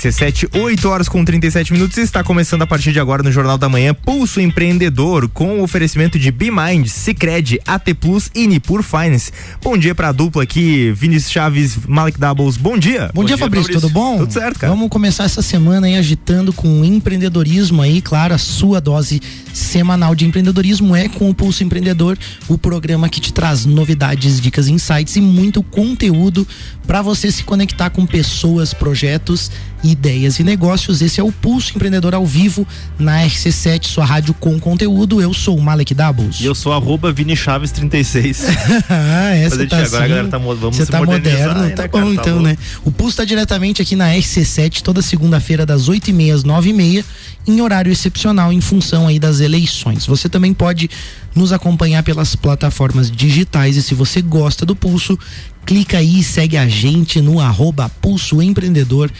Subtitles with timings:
[0.00, 1.98] RC7, 8 horas com 37 minutos.
[1.98, 6.18] Está começando a partir de agora no Jornal da Manhã Pulso Empreendedor com o oferecimento
[6.18, 9.30] de BeMind, Cicred, AT Plus e Nipur Finance.
[9.62, 12.56] Bom dia pra dupla aqui, Vinícius Chaves, Malik Doubles.
[12.56, 13.10] Bom dia.
[13.12, 14.18] Bom, bom dia, dia Fabrício, Fabrício, tudo bom?
[14.18, 14.72] Tudo certo, cara.
[14.72, 19.20] Vamos começar essa semana aí agitando com empreendedorismo aí, claro, a sua dose
[19.52, 24.68] semanal de empreendedorismo é com o Pulso Empreendedor, o programa que te traz novidades, dicas,
[24.68, 26.46] insights e muito conteúdo
[26.86, 29.50] para você se conectar com pessoas, projetos,
[29.82, 31.00] ideias e negócios.
[31.00, 32.66] Esse é o Pulso Empreendedor ao vivo
[32.98, 35.20] na RC7, sua rádio com conteúdo.
[35.20, 36.40] Eu sou o Malek Doubles.
[36.40, 38.44] E eu sou arroba Vini Chaves 36.
[38.90, 39.96] ah, essa Mas tá agora assim.
[39.96, 42.58] a galera tá, vamos Você tá moderno, né, tá bom tá então, né?
[42.84, 47.04] O Pulso tá diretamente aqui na RC7 toda segunda-feira das 8h30 às 9h30
[47.46, 50.06] em horário excepcional em função aí das eleições.
[50.06, 50.90] Você também pode
[51.34, 55.18] nos acompanhar pelas plataformas digitais e se você gosta do Pulso,
[55.64, 59.10] clica aí e segue a gente no arroba Pulso Empreendedor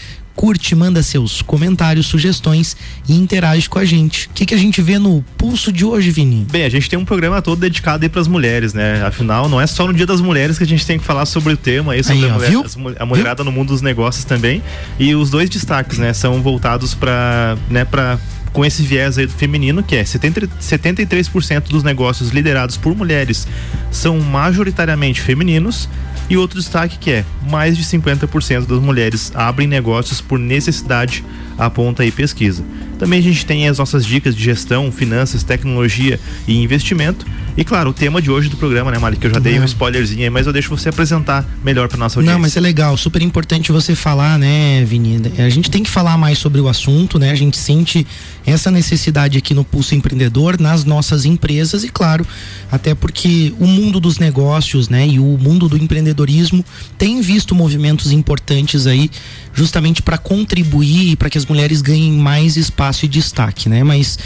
[0.40, 2.74] curte, manda seus comentários, sugestões
[3.06, 4.26] e interage com a gente.
[4.28, 6.46] O que, que a gente vê no pulso de hoje, Vini?
[6.50, 9.04] Bem, a gente tem um programa todo dedicado aí para as mulheres, né?
[9.04, 11.52] Afinal, não é só no Dia das Mulheres que a gente tem que falar sobre
[11.52, 13.52] o tema aí, sobre aí, a, mulher, as, a mulherada viu?
[13.52, 14.62] no mundo dos negócios também.
[14.98, 18.18] E os dois destaques, né, são voltados para, né, para
[18.52, 23.46] com esse viés aí feminino, que é 70, 73% dos negócios liderados por mulheres
[23.90, 25.88] são majoritariamente femininos
[26.28, 31.24] e outro destaque que é: mais de 50% das mulheres abrem negócios por necessidade,
[31.58, 32.64] aponta aí pesquisa.
[33.00, 37.24] Também a gente tem as nossas dicas de gestão, finanças, tecnologia e investimento.
[37.56, 39.64] E claro, o tema de hoje do programa, né, Mari, que eu já dei um
[39.64, 42.34] spoilerzinho aí, mas eu deixo você apresentar melhor para nossa audiência.
[42.34, 45.18] Não, mas é legal, super importante você falar, né, Vini?
[45.38, 47.30] A gente tem que falar mais sobre o assunto, né?
[47.30, 48.06] A gente sente
[48.44, 52.26] essa necessidade aqui no Pulso Empreendedor, nas nossas empresas e claro,
[52.70, 56.64] até porque o mundo dos negócios, né, e o mundo do empreendedorismo
[56.98, 59.10] tem visto movimentos importantes aí
[59.52, 63.82] justamente para contribuir para que as mulheres ganhem mais espaço e destaque, né?
[63.82, 64.18] Mas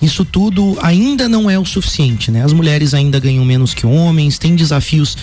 [0.00, 2.44] isso tudo ainda não é o suficiente, né?
[2.44, 5.16] As mulheres ainda ganham menos que homens, tem desafios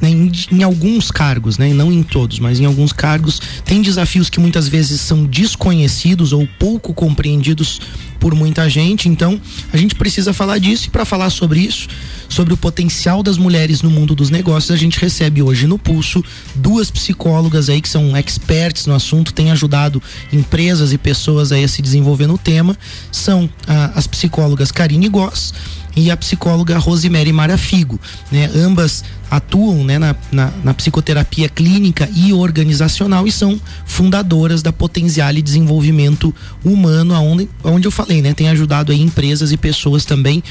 [0.00, 4.30] né, em, em, alguns cargos, né, não em todos, mas em alguns cargos, tem desafios
[4.30, 7.80] que muitas vezes são desconhecidos ou pouco compreendidos
[8.18, 9.08] por muita gente.
[9.08, 9.40] Então,
[9.72, 11.88] a gente precisa falar disso e para falar sobre isso,
[12.28, 16.22] sobre o potencial das mulheres no mundo dos negócios, a gente recebe hoje no Pulso
[16.54, 21.68] duas psicólogas aí que são experts no assunto, têm ajudado empresas e pessoas aí a
[21.68, 22.76] se desenvolver no tema.
[23.10, 25.54] São ah, as psicólogas Karine Goss
[25.96, 27.98] e a psicóloga Rosemary Marafigo.
[28.30, 28.50] Né?
[28.54, 35.42] Ambas atuam né, na, na, na, psicoterapia clínica e organizacional e são fundadoras da Potenziale
[35.42, 36.34] Desenvolvimento
[36.64, 40.42] Humano, onde, onde eu falei, né, tem ajudado aí empresas e pessoas também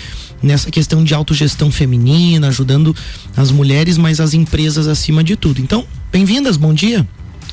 [0.41, 2.95] nessa questão de autogestão feminina, ajudando
[3.35, 5.59] as mulheres, mas as empresas acima de tudo.
[5.61, 7.07] Então, bem-vindas, bom dia.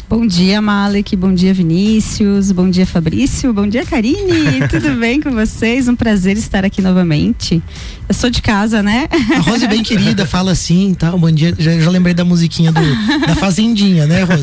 [0.09, 1.17] Bom dia, Malek.
[1.17, 2.53] Bom dia, Vinícius.
[2.53, 3.53] Bom dia, Fabrício.
[3.55, 4.61] Bom dia, Karine.
[4.69, 5.89] Tudo bem com vocês?
[5.89, 7.63] Um prazer estar aqui novamente.
[8.07, 9.09] Eu sou de casa, né?
[9.35, 11.11] A Rose bem querida, fala assim, tá?
[11.13, 11.55] Bom dia.
[11.59, 12.81] Já, já lembrei da musiquinha do,
[13.27, 14.43] da Fazendinha, né, Rose?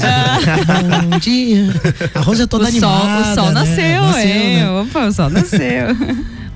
[1.09, 1.67] Bom dia.
[2.15, 3.23] A Rose é toda o animada.
[3.23, 3.53] Sol, o sol né?
[3.53, 4.55] nasceu, nasceu é.
[4.55, 4.71] Né?
[4.71, 5.95] Opa, o sol nasceu.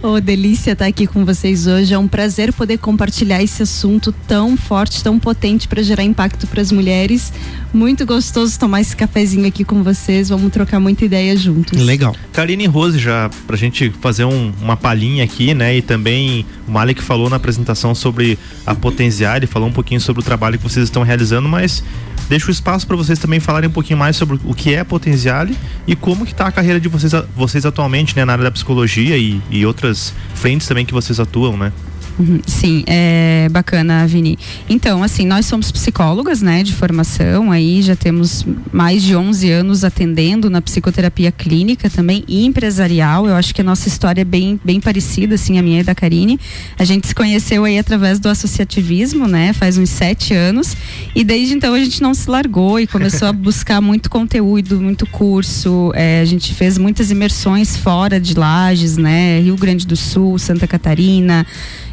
[0.08, 1.92] Oh, delícia estar aqui com vocês hoje.
[1.92, 6.62] É um prazer poder compartilhar esse assunto tão forte, tão potente para gerar impacto para
[6.62, 7.34] as mulheres.
[7.74, 10.30] Muito gostoso tomar esse cafezinho aqui com vocês.
[10.30, 11.82] Vamos trocar muita ideia juntos.
[11.82, 12.16] Legal.
[12.32, 15.76] Karine e Rose, já pra gente fazer um, uma palhinha aqui, né?
[15.78, 20.22] E também o Malik falou na apresentação sobre a Potenciar, ele falou um pouquinho sobre
[20.22, 21.84] o trabalho que vocês estão realizando, mas
[22.30, 25.58] deixo o espaço para vocês também falarem um pouquinho mais sobre o que é Potenziale
[25.88, 29.18] e como que está a carreira de vocês, vocês atualmente, né, na área da psicologia
[29.18, 31.72] e, e outras frentes também que vocês atuam, né?
[32.18, 34.40] Uhum, sim, é bacana, Vini.
[34.70, 39.84] Então, assim, nós somos psicólogas, né, de formação, aí já temos mais de 11 anos
[39.84, 43.28] atendendo na psicoterapia clínica também e empresarial.
[43.28, 45.94] Eu acho que a nossa história é bem, bem parecida, assim, a minha e da
[45.94, 46.40] Karine.
[46.80, 50.76] A gente se conheceu aí através do associativismo, né, faz uns sete anos,
[51.14, 55.06] e desde então a gente não se largou e começou a buscar muito conteúdo, muito
[55.06, 55.92] curso.
[55.94, 60.66] É, a gente fez muitas imersões fora de Lages, né, Rio Grande do Sul, Santa
[60.66, 61.46] Catarina.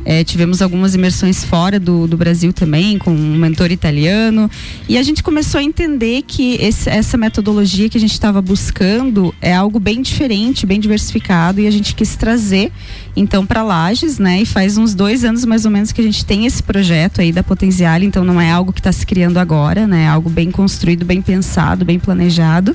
[0.04, 4.50] É, tivemos algumas imersões fora do, do Brasil também, com um mentor italiano.
[4.88, 9.34] E a gente começou a entender que esse, essa metodologia que a gente estava buscando
[9.40, 12.72] é algo bem diferente, bem diversificado, e a gente quis trazer
[13.16, 14.42] então para Lages, né?
[14.42, 17.32] E faz uns dois anos mais ou menos que a gente tem esse projeto aí
[17.32, 20.04] da Potencial, então não é algo que está se criando agora, né?
[20.04, 22.74] É algo bem construído, bem pensado, bem planejado.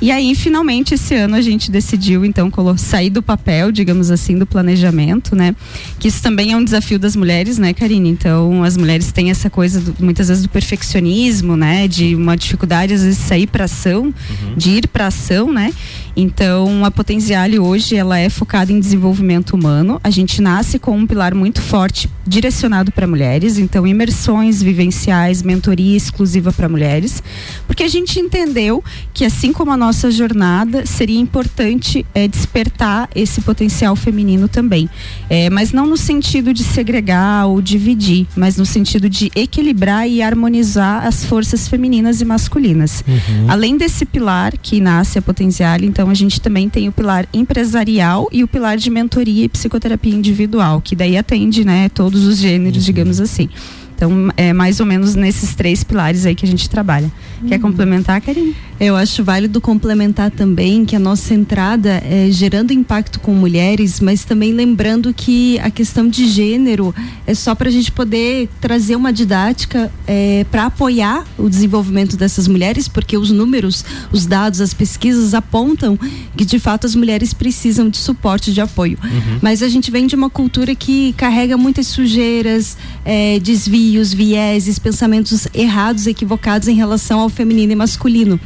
[0.00, 4.44] E aí, finalmente, esse ano a gente decidiu, então, sair do papel, digamos assim, do
[4.44, 5.54] planejamento, né?
[5.98, 8.10] Que isso também é um desafio das mulheres, né, Karine?
[8.10, 11.88] Então, as mulheres têm essa coisa, do, muitas vezes, do perfeccionismo, né?
[11.88, 14.54] De uma dificuldade, às vezes, de sair para ação, uhum.
[14.56, 15.72] de ir para ação, né?
[16.16, 20.00] Então, a Potenziale hoje, ela é focada em desenvolvimento humano.
[20.02, 23.58] A gente nasce com um pilar muito forte direcionado para mulheres.
[23.58, 27.22] Então, imersões vivenciais, mentoria exclusiva para mulheres.
[27.66, 28.82] Porque a gente entendeu
[29.12, 34.88] que, assim como a nossa jornada, seria importante é, despertar esse potencial feminino também.
[35.28, 40.22] É, mas não no sentido de segregar ou dividir, mas no sentido de equilibrar e
[40.22, 43.04] harmonizar as forças femininas e masculinas.
[43.06, 43.50] Uhum.
[43.50, 48.28] Além desse pilar que nasce a Potenziale, então a gente também tem o pilar empresarial
[48.32, 52.78] e o pilar de mentoria e psicoterapia individual, que daí atende, né, todos os gêneros,
[52.78, 52.84] uhum.
[52.84, 53.48] digamos assim.
[53.96, 57.10] Então, é mais ou menos nesses três pilares aí que a gente trabalha.
[57.40, 57.48] Uhum.
[57.48, 58.54] Quer complementar, Karine?
[58.80, 64.24] Eu acho válido complementar também que a nossa entrada é gerando impacto com mulheres, mas
[64.24, 66.92] também lembrando que a questão de gênero
[67.24, 72.48] é só para a gente poder trazer uma didática é, para apoiar o desenvolvimento dessas
[72.48, 75.96] mulheres, porque os números, os dados, as pesquisas apontam
[76.36, 78.98] que de fato as mulheres precisam de suporte, de apoio.
[79.02, 79.38] Uhum.
[79.40, 85.46] Mas a gente vem de uma cultura que carrega muitas sujeiras, é, desvios, vieses, pensamentos
[85.54, 88.38] errados, equivocados em relação ao feminino e masculino.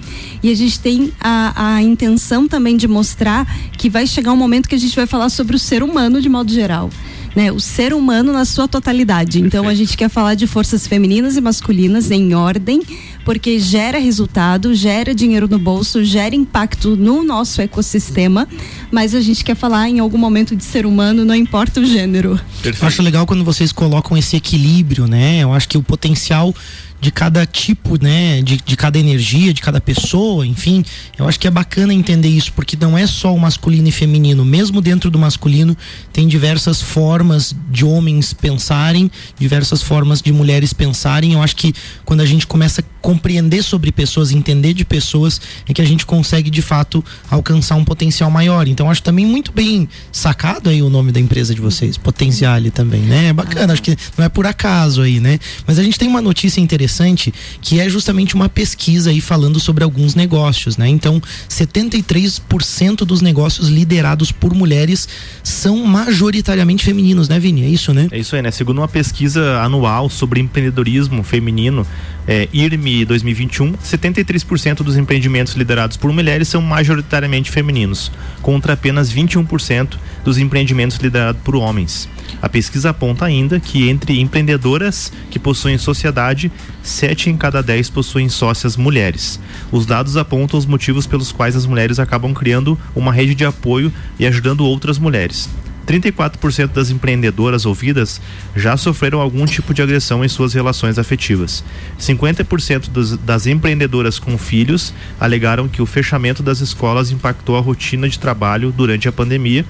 [0.42, 3.46] E a gente tem a, a intenção também de mostrar
[3.76, 6.28] que vai chegar um momento que a gente vai falar sobre o ser humano de
[6.28, 6.90] modo geral.
[7.38, 9.40] Né, o ser humano na sua totalidade.
[9.40, 12.82] Então a gente quer falar de forças femininas e masculinas em ordem,
[13.24, 18.48] porque gera resultado, gera dinheiro no bolso, gera impacto no nosso ecossistema,
[18.90, 22.40] mas a gente quer falar em algum momento de ser humano, não importa o gênero.
[22.60, 22.82] Perfeito.
[22.82, 25.38] Eu acho legal quando vocês colocam esse equilíbrio, né?
[25.38, 26.52] Eu acho que o potencial
[27.00, 30.84] de cada tipo, né, de, de cada energia, de cada pessoa, enfim.
[31.16, 34.44] Eu acho que é bacana entender isso, porque não é só o masculino e feminino.
[34.44, 35.76] Mesmo dentro do masculino,
[36.12, 41.34] tem diversas formas de homens pensarem, diversas formas de mulheres pensarem.
[41.34, 41.72] Eu acho que
[42.04, 46.04] quando a gente começa a compreender sobre pessoas, entender de pessoas, é que a gente
[46.04, 48.66] consegue de fato alcançar um potencial maior.
[48.66, 53.02] Então, acho também muito bem sacado aí o nome da empresa de vocês, Potenziale também,
[53.02, 53.28] né?
[53.28, 55.38] É bacana, acho que não é por acaso aí, né?
[55.66, 59.60] Mas a gente tem uma notícia interessante interessante, que é justamente uma pesquisa aí falando
[59.60, 60.88] sobre alguns negócios, né?
[60.88, 65.08] Então, 73% dos negócios liderados por mulheres
[65.44, 67.64] são majoritariamente femininos, né, Vini?
[67.64, 68.08] É isso, né?
[68.10, 68.50] É isso aí, né?
[68.50, 71.86] Segundo uma pesquisa anual sobre empreendedorismo feminino,
[72.28, 79.94] é, IRME 2021, 73% dos empreendimentos liderados por mulheres são majoritariamente femininos, contra apenas 21%
[80.22, 82.06] dos empreendimentos liderados por homens.
[82.42, 86.52] A pesquisa aponta ainda que entre empreendedoras que possuem sociedade,
[86.82, 89.40] 7 em cada 10 possuem sócias mulheres.
[89.72, 93.90] Os dados apontam os motivos pelos quais as mulheres acabam criando uma rede de apoio
[94.18, 95.48] e ajudando outras mulheres.
[95.88, 98.20] 34% das empreendedoras ouvidas
[98.54, 101.64] já sofreram algum tipo de agressão em suas relações afetivas.
[101.98, 108.06] 50% dos, das empreendedoras com filhos alegaram que o fechamento das escolas impactou a rotina
[108.06, 109.64] de trabalho durante a pandemia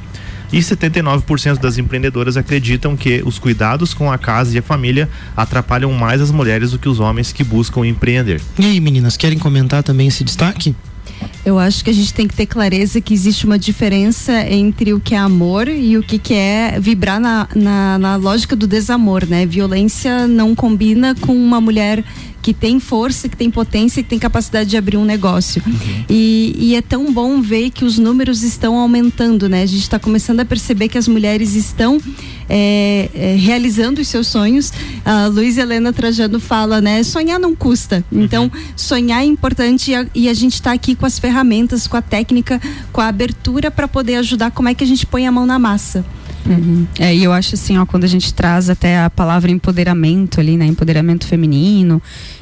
[0.53, 5.93] e 79% das empreendedoras acreditam que os cuidados com a casa e a família atrapalham
[5.93, 8.41] mais as mulheres do que os homens que buscam empreender.
[8.59, 10.75] E aí, meninas, querem comentar também esse destaque?
[11.44, 15.00] Eu acho que a gente tem que ter clareza que existe uma diferença entre o
[15.00, 19.26] que é amor e o que, que é vibrar na, na, na lógica do desamor,
[19.26, 19.47] né?
[19.47, 22.05] Violência não combina com uma mulher
[22.43, 25.62] que tem força, que tem potência, que tem capacidade de abrir um negócio.
[25.67, 26.05] Uhum.
[26.09, 29.62] E, e, é tão bom ver que os números estão aumentando, né?
[29.62, 32.00] A gente está começando a perceber que as mulheres estão
[32.49, 34.73] é, é, realizando os seus sonhos.
[35.05, 37.02] A Luiz Helena Trajano fala, né?
[37.02, 38.05] Sonhar não custa.
[38.11, 38.23] Uhum.
[38.23, 41.97] Então, sonhar é importante e a, e a gente está aqui com as ferramentas, com
[41.97, 42.61] a técnica,
[42.93, 45.59] com a abertura para poder ajudar como é que a gente põe a mão na
[45.59, 46.05] massa.
[46.47, 46.87] Uhum.
[46.99, 50.57] É, e eu acho assim, ó, quando a gente traz até a palavra empoderamento ali,
[50.57, 50.67] né?
[50.67, 52.00] Empoderamento feminino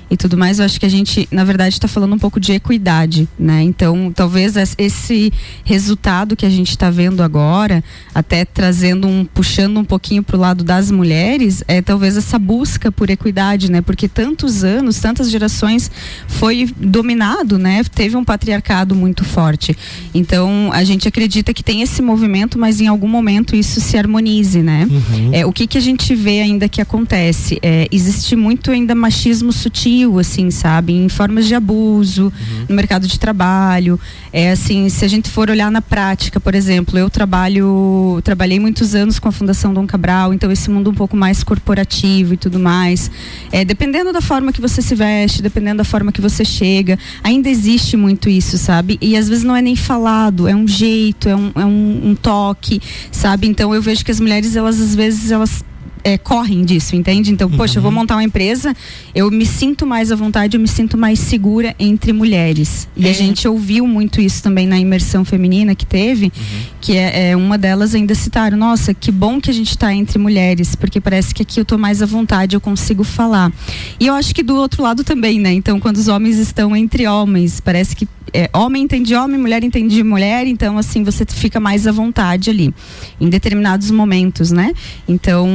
[0.09, 2.53] e tudo mais, eu acho que a gente, na verdade, está falando um pouco de
[2.53, 3.63] equidade, né?
[3.63, 5.33] Então, talvez esse
[5.65, 7.83] resultado que a gente está vendo agora,
[8.15, 12.93] até trazendo um, puxando um pouquinho para o lado das mulheres, é talvez essa busca
[12.93, 13.81] por equidade, né?
[13.81, 15.91] Porque tantos anos, tantas gerações
[16.29, 17.83] foi dominado, né?
[17.93, 19.77] Teve um patriarcado muito forte.
[20.15, 24.63] Então, a gente acredita que tem esse movimento, mas em algum momento isso se harmonize,
[24.63, 24.87] né?
[24.89, 25.31] Uhum.
[25.33, 27.59] É, o que que a gente vê ainda que acontece?
[27.61, 30.93] É, existe muito ainda machismo sutil assim, sabe?
[30.93, 32.67] Em formas de abuso uhum.
[32.69, 33.99] no mercado de trabalho.
[34.33, 38.95] É assim, se a gente for olhar na prática, por exemplo, eu trabalho, trabalhei muitos
[38.95, 42.59] anos com a Fundação Dom Cabral, então esse mundo um pouco mais corporativo e tudo
[42.59, 43.11] mais.
[43.51, 47.49] É, dependendo da forma que você se veste, dependendo da forma que você chega, ainda
[47.49, 48.99] existe muito isso, sabe?
[49.01, 52.15] E às vezes não é nem falado, é um jeito, é um, é um, um
[52.15, 53.47] toque, sabe?
[53.47, 55.65] Então eu vejo que as mulheres, elas às vezes, elas
[56.07, 57.33] é, correm disso, entende?
[57.33, 57.57] Então, uhum.
[57.57, 57.99] poxa, eu vou uhum.
[57.99, 58.73] montar uma empresa,
[59.13, 62.87] eu me sinto mais à vontade, eu me sinto mais segura entre mulheres.
[62.97, 63.11] E é.
[63.11, 66.61] a gente ouviu muito isso também na imersão feminina que teve, uhum.
[66.81, 70.17] que é, é, uma delas ainda citaram, nossa, que bom que a gente está entre
[70.17, 73.53] mulheres, porque parece que aqui eu tô mais à vontade, eu consigo falar.
[73.99, 75.53] E eu acho que do outro lado também, né?
[75.53, 80.03] Então, quando os homens estão entre homens, parece que é, homem entende homem, mulher entende
[80.03, 82.75] mulher, então assim você fica mais à vontade ali,
[83.21, 84.73] em determinados momentos, né?
[85.09, 85.49] Então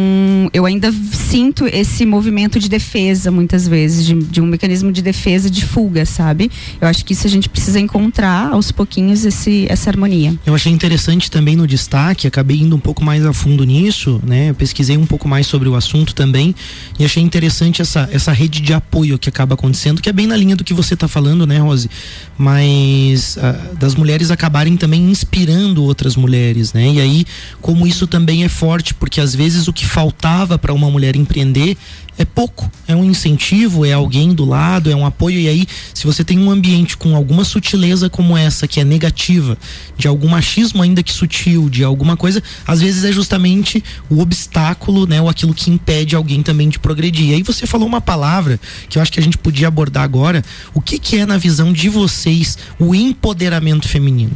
[0.53, 5.49] eu ainda sinto esse movimento de defesa muitas vezes, de, de, um mecanismo de defesa
[5.49, 6.49] de fuga, sabe?
[6.79, 10.33] Eu acho que isso a gente precisa encontrar aos pouquinhos esse, essa harmonia.
[10.45, 14.49] Eu achei interessante também no destaque, acabei indo um pouco mais a fundo nisso, né?
[14.49, 16.55] Eu pesquisei um pouco mais sobre o assunto também
[16.99, 20.35] e achei interessante essa, essa rede de apoio que acaba acontecendo, que é bem na
[20.35, 21.89] linha do que você está falando, né, Rose?
[22.37, 26.87] Mas uh, das mulheres acabarem também inspirando outras mulheres, né?
[26.87, 27.25] E aí,
[27.61, 31.77] como isso também é forte, porque às vezes o que faltava para uma mulher empreender
[32.17, 35.39] é pouco, é um incentivo, é alguém do lado, é um apoio.
[35.39, 39.57] E aí, se você tem um ambiente com alguma sutileza como essa, que é negativa,
[39.97, 45.07] de algum machismo ainda que sutil, de alguma coisa, às vezes é justamente o obstáculo,
[45.07, 47.29] né, ou aquilo que impede alguém também de progredir.
[47.29, 50.43] E aí você falou uma palavra que eu acho que a gente podia abordar agora.
[50.73, 54.35] O que, que é, na visão de vocês, o empoderamento feminino?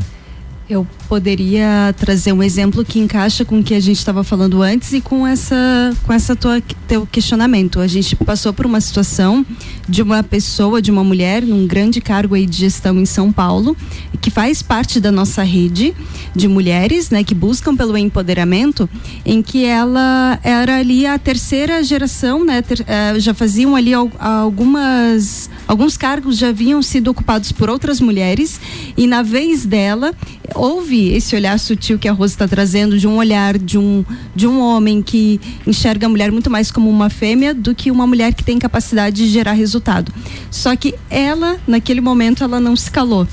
[0.68, 4.94] Eu poderia trazer um exemplo que encaixa com o que a gente estava falando antes
[4.94, 5.56] e com essa
[6.08, 7.80] com essa tua teu questionamento.
[7.80, 9.46] A gente passou por uma situação
[9.88, 13.78] de uma pessoa, de uma mulher num grande cargo aí de gestão em São Paulo,
[14.20, 15.94] que faz parte da nossa rede
[16.36, 18.90] de mulheres, né, que buscam pelo empoderamento,
[19.24, 25.48] em que ela era ali a terceira geração, né, ter, uh, já faziam ali algumas
[25.68, 28.60] alguns cargos já haviam sido ocupados por outras mulheres
[28.98, 30.12] e na vez dela
[30.56, 34.04] houve esse olhar sutil que a Rosa está trazendo de um olhar de um,
[34.36, 38.08] de um homem que enxerga a mulher muito mais como uma fêmea do que uma
[38.08, 40.12] mulher que tem capacidade de gerar resultado.
[40.50, 43.28] Só que ela, naquele momento, ela não se calou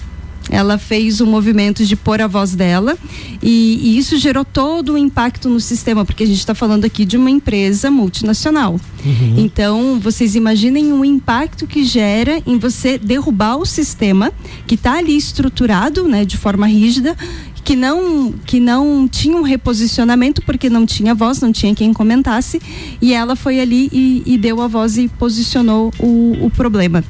[0.50, 2.96] ela fez um movimento de pôr a voz dela
[3.42, 7.04] e, e isso gerou todo um impacto no sistema, porque a gente está falando aqui
[7.04, 8.80] de uma empresa multinacional.
[9.04, 9.34] Uhum.
[9.38, 14.32] Então, vocês imaginem o impacto que gera em você derrubar o sistema
[14.66, 17.16] que está ali estruturado, né, de forma rígida
[17.64, 22.60] que não que não tinha um reposicionamento porque não tinha voz, não tinha quem comentasse
[23.00, 27.04] e ela foi ali e, e deu a voz e posicionou o, o problema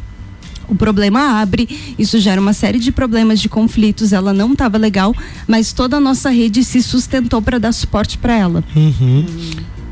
[0.69, 5.14] o problema abre, isso gera uma série de problemas de conflitos, ela não estava legal,
[5.47, 8.64] mas toda a nossa rede se sustentou para dar suporte para ela.
[8.75, 9.26] Uhum.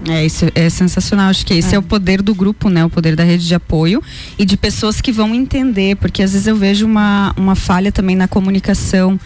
[0.09, 1.29] É, isso é sensacional.
[1.29, 1.77] Acho que esse é.
[1.77, 1.79] é.
[1.79, 2.85] o poder do grupo, né?
[2.85, 4.03] O poder da rede de apoio
[4.39, 8.17] e de pessoas que vão entender, porque às vezes eu vejo uma, uma falha também
[8.17, 9.21] na comunicação.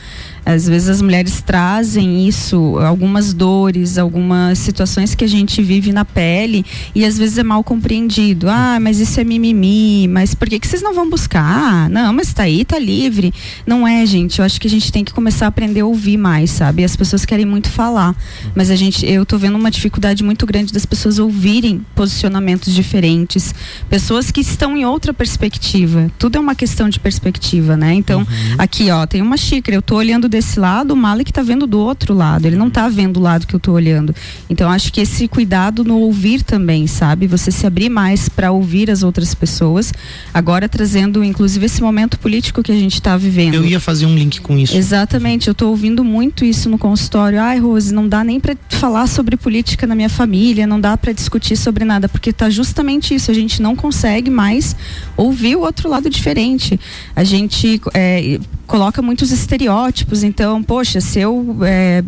[0.44, 6.04] Às vezes as mulheres trazem isso, algumas dores, algumas situações que a gente vive na
[6.04, 8.48] pele e às vezes é mal compreendido.
[8.50, 11.88] Ah, mas isso é mimimi, mas por que, que vocês não vão buscar?
[11.88, 13.32] Não, mas tá aí, tá livre.
[13.66, 14.38] Não é, gente.
[14.38, 16.84] Eu acho que a gente tem que começar a aprender a ouvir mais, sabe?
[16.84, 18.14] As pessoas querem muito falar,
[18.54, 23.54] mas a gente, eu tô vendo uma dificuldade muito grande das pessoas ouvirem posicionamentos diferentes,
[23.88, 26.10] pessoas que estão em outra perspectiva.
[26.18, 27.94] Tudo é uma questão de perspectiva, né?
[27.94, 28.54] Então, uhum.
[28.58, 31.78] aqui, ó, tem uma xícara, eu tô olhando desse lado, o Malik está vendo do
[31.78, 32.44] outro lado.
[32.44, 34.12] Ele não está vendo o lado que eu estou olhando.
[34.50, 37.28] Então acho que esse cuidado no ouvir também, sabe?
[37.28, 39.92] Você se abrir mais para ouvir as outras pessoas.
[40.32, 43.54] Agora trazendo, inclusive, esse momento político que a gente está vivendo.
[43.54, 44.76] Eu ia fazer um link com isso.
[44.76, 45.46] Exatamente.
[45.46, 47.40] Eu estou ouvindo muito isso no consultório.
[47.40, 51.12] Ai, Rose, não dá nem para falar sobre política na minha família, não dá para
[51.12, 53.30] discutir sobre nada, porque está justamente isso.
[53.30, 54.74] A gente não consegue mais
[55.16, 56.80] ouvir o outro lado diferente.
[57.14, 60.22] A gente é, coloca muitos estereótipos.
[60.22, 62.02] Então, poxa, se eu é,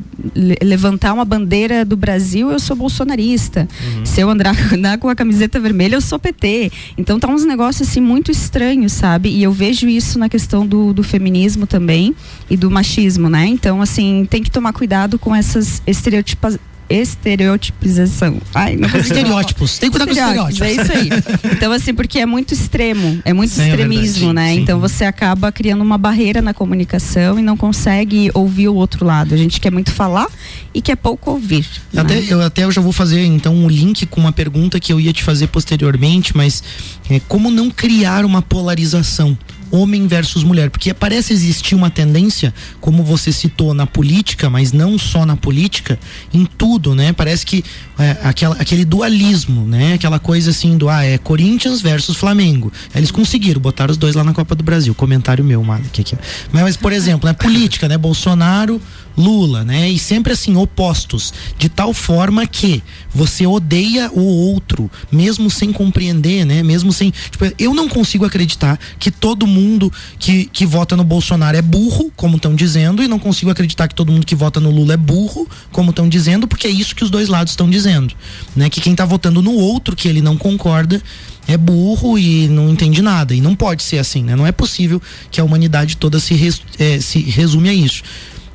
[0.63, 3.69] levantar uma bandeira do Brasil, eu sou bolsonarista.
[3.97, 4.07] Uhum.
[4.07, 6.71] Se eu andar, andar, com a camiseta vermelha, eu sou PT.
[6.97, 9.29] Então, tá uns negócios assim muito estranhos, sabe?
[9.29, 12.15] E eu vejo isso na questão do, do feminismo também
[12.49, 13.47] e do machismo, né?
[13.47, 18.41] Então, assim, tem que tomar cuidado com essas estereotipas estereotipização.
[18.55, 19.79] Ai, não Estereótipos.
[19.79, 20.63] Tem que cuidar com estereótipos.
[20.63, 21.09] É isso aí.
[21.57, 24.55] Então, assim, porque é muito extremo, é muito Sim, é extremismo, é né?
[24.55, 24.61] Sim.
[24.61, 29.35] Então você acaba criando uma barreira na comunicação e não consegue ouvir o outro lado.
[29.35, 30.29] A gente quer muito falar
[30.75, 31.67] e quer pouco ouvir.
[31.97, 32.27] Até, né?
[32.29, 35.13] eu, até eu já vou fazer então um link com uma pergunta que eu ia
[35.13, 36.63] te fazer posteriormente, mas
[37.09, 39.37] é, como não criar uma polarização?
[39.71, 44.99] Homem versus mulher, porque parece existir uma tendência, como você citou na política, mas não
[44.99, 45.99] só na política,
[46.33, 47.13] em tudo, né?
[47.13, 47.65] Parece que
[47.99, 49.95] é, aquela, aquele dualismo, né?
[49.95, 52.73] Aquela coisa assim do ah, é Corinthians versus Flamengo.
[52.95, 54.95] Eles conseguiram botar os dois lá na Copa do Brasil.
[54.95, 56.17] Comentário meu, Malik aqui.
[56.53, 57.99] Mas, mas por exemplo, né, política, né?
[57.99, 58.81] Bolsonaro
[59.17, 59.89] Lula, né?
[59.89, 61.33] E sempre assim, opostos.
[61.59, 62.83] De tal forma que
[63.15, 66.63] você odeia o outro, mesmo sem compreender, né?
[66.63, 67.11] Mesmo sem.
[67.11, 72.13] Tipo, eu não consigo acreditar que todo mundo que, que vota no Bolsonaro é burro,
[72.15, 74.97] como estão dizendo, e não consigo acreditar que todo mundo que vota no Lula é
[74.97, 78.15] burro, como estão dizendo, porque é isso que os dois lados estão dizendo.
[78.55, 78.69] Né?
[78.69, 81.03] Que quem está votando no outro, que ele não concorda,
[81.49, 83.35] é burro e não entende nada.
[83.35, 84.37] E não pode ser assim, né?
[84.37, 88.03] Não é possível que a humanidade toda se, res, é, se resume a isso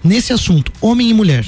[0.04, 1.46] nesse assunto, homem e mulher,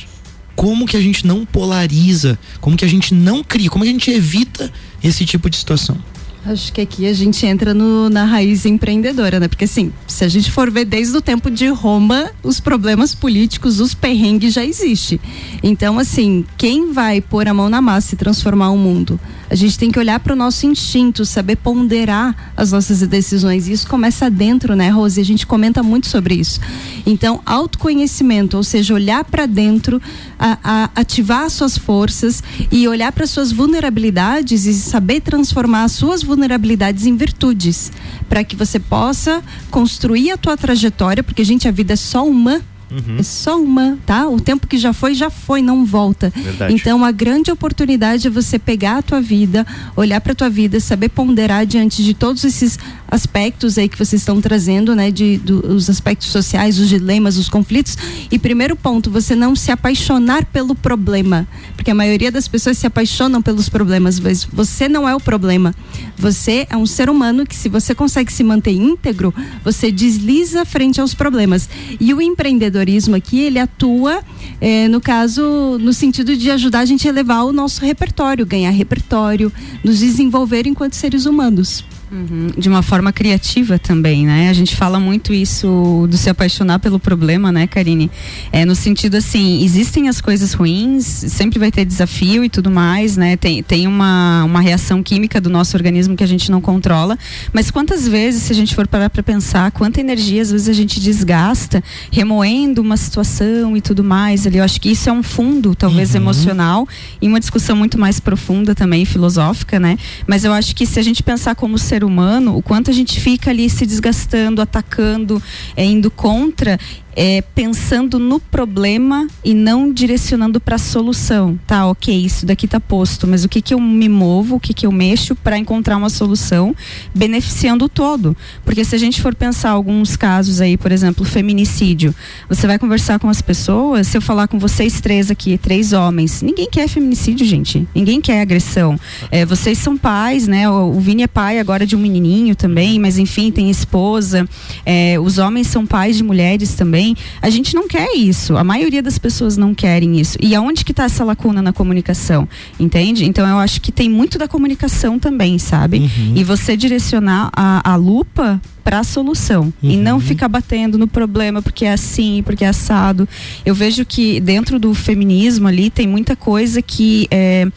[0.56, 4.12] como que a gente não polariza, como que a gente não cria, como a gente
[4.12, 4.72] evita
[5.04, 5.98] esse tipo de situação?
[6.46, 9.48] Acho que aqui a gente entra no, na raiz empreendedora, né?
[9.48, 13.80] Porque assim, se a gente for ver desde o tempo de Roma, os problemas políticos,
[13.80, 15.22] os perrengues já existem.
[15.64, 19.18] Então, assim, quem vai pôr a mão na massa e transformar o mundo?
[19.50, 23.68] A gente tem que olhar para o nosso instinto, saber ponderar as nossas decisões.
[23.68, 25.22] E isso começa dentro, né, Rose?
[25.22, 26.60] A gente comenta muito sobre isso.
[27.06, 30.02] Então, autoconhecimento, ou seja, olhar para dentro,
[30.40, 36.24] a, a, ativar suas forças e olhar para suas vulnerabilidades e saber transformar as suas
[36.34, 37.92] vulnerabilidades em virtudes,
[38.28, 42.62] para que você possa construir a tua trajetória, porque gente, a vida é só uma
[42.94, 43.18] Uhum.
[43.18, 44.28] É só uma, tá?
[44.30, 46.32] O tempo que já foi, já foi, não volta.
[46.36, 46.76] Verdade.
[46.76, 50.80] Então, a grande oportunidade é você pegar a tua vida, olhar para a tua vida,
[50.80, 52.78] saber ponderar diante de todos esses
[53.14, 55.12] aspectos aí que vocês estão trazendo, né?
[55.12, 57.96] De, do, os aspectos sociais, os dilemas, os conflitos.
[58.32, 61.48] E primeiro ponto, você não se apaixonar pelo problema.
[61.76, 65.76] Porque a maioria das pessoas se apaixonam pelos problemas, mas você não é o problema.
[66.18, 69.32] Você é um ser humano que, se você consegue se manter íntegro,
[69.64, 71.70] você desliza frente aos problemas.
[72.00, 74.24] E o empreendedorismo aqui, ele atua,
[74.60, 78.72] é, no caso, no sentido de ajudar a gente a elevar o nosso repertório, ganhar
[78.72, 79.54] repertório,
[79.84, 81.84] nos desenvolver enquanto seres humanos.
[82.14, 82.52] Uhum.
[82.56, 84.48] De uma forma criativa também, né?
[84.50, 88.12] A gente fala muito isso do se apaixonar pelo problema, né, Karine?
[88.52, 93.18] É no sentido assim, existem as coisas ruins, sempre vai ter desafio e tudo mais,
[93.18, 93.36] né?
[93.36, 97.18] Tem, tem uma, uma reação química do nosso organismo que a gente não controla,
[97.52, 100.74] mas quantas vezes, se a gente for parar para pensar, quanta energia às vezes a
[100.74, 104.60] gente desgasta remoendo uma situação e tudo mais ali.
[104.60, 106.22] Eu acho que isso é um fundo, talvez uhum.
[106.22, 106.88] emocional,
[107.20, 109.98] e uma discussão muito mais profunda também, filosófica, né?
[110.28, 112.94] Mas eu acho que se a gente pensar como ser ser humano, o quanto a
[112.94, 115.42] gente fica ali se desgastando, atacando,
[115.76, 116.80] é, indo contra
[117.16, 121.60] é, pensando no problema e não direcionando para a solução.
[121.68, 124.74] Tá, ok, isso daqui tá posto, mas o que que eu me movo, o que
[124.74, 126.76] que eu mexo para encontrar uma solução
[127.14, 128.36] beneficiando o todo?
[128.66, 132.14] Porque se a gente for pensar alguns casos aí, por exemplo, feminicídio,
[132.50, 136.42] você vai conversar com as pessoas, se eu falar com vocês três aqui, três homens,
[136.42, 137.88] ninguém quer feminicídio, gente.
[137.94, 139.00] Ninguém quer agressão.
[139.32, 140.70] É, vocês são pais, né?
[140.70, 144.48] O, o Vini é pai agora de um menininho também, mas enfim, tem esposa.
[144.86, 147.03] É, os homens são pais de mulheres também
[147.42, 148.56] a gente não quer isso.
[148.58, 150.38] A maioria das pessoas não querem isso.
[150.42, 152.48] E aonde que está essa lacuna na comunicação?
[152.80, 153.26] Entende?
[153.26, 156.00] Então eu acho que tem muito da comunicação também, sabe?
[156.00, 156.34] Uhum.
[156.36, 159.92] E você direcionar a, a lupa para a solução uhum.
[159.92, 163.28] e não ficar batendo no problema porque é assim, porque é assado.
[163.66, 167.68] Eu vejo que dentro do feminismo ali tem muita coisa que é,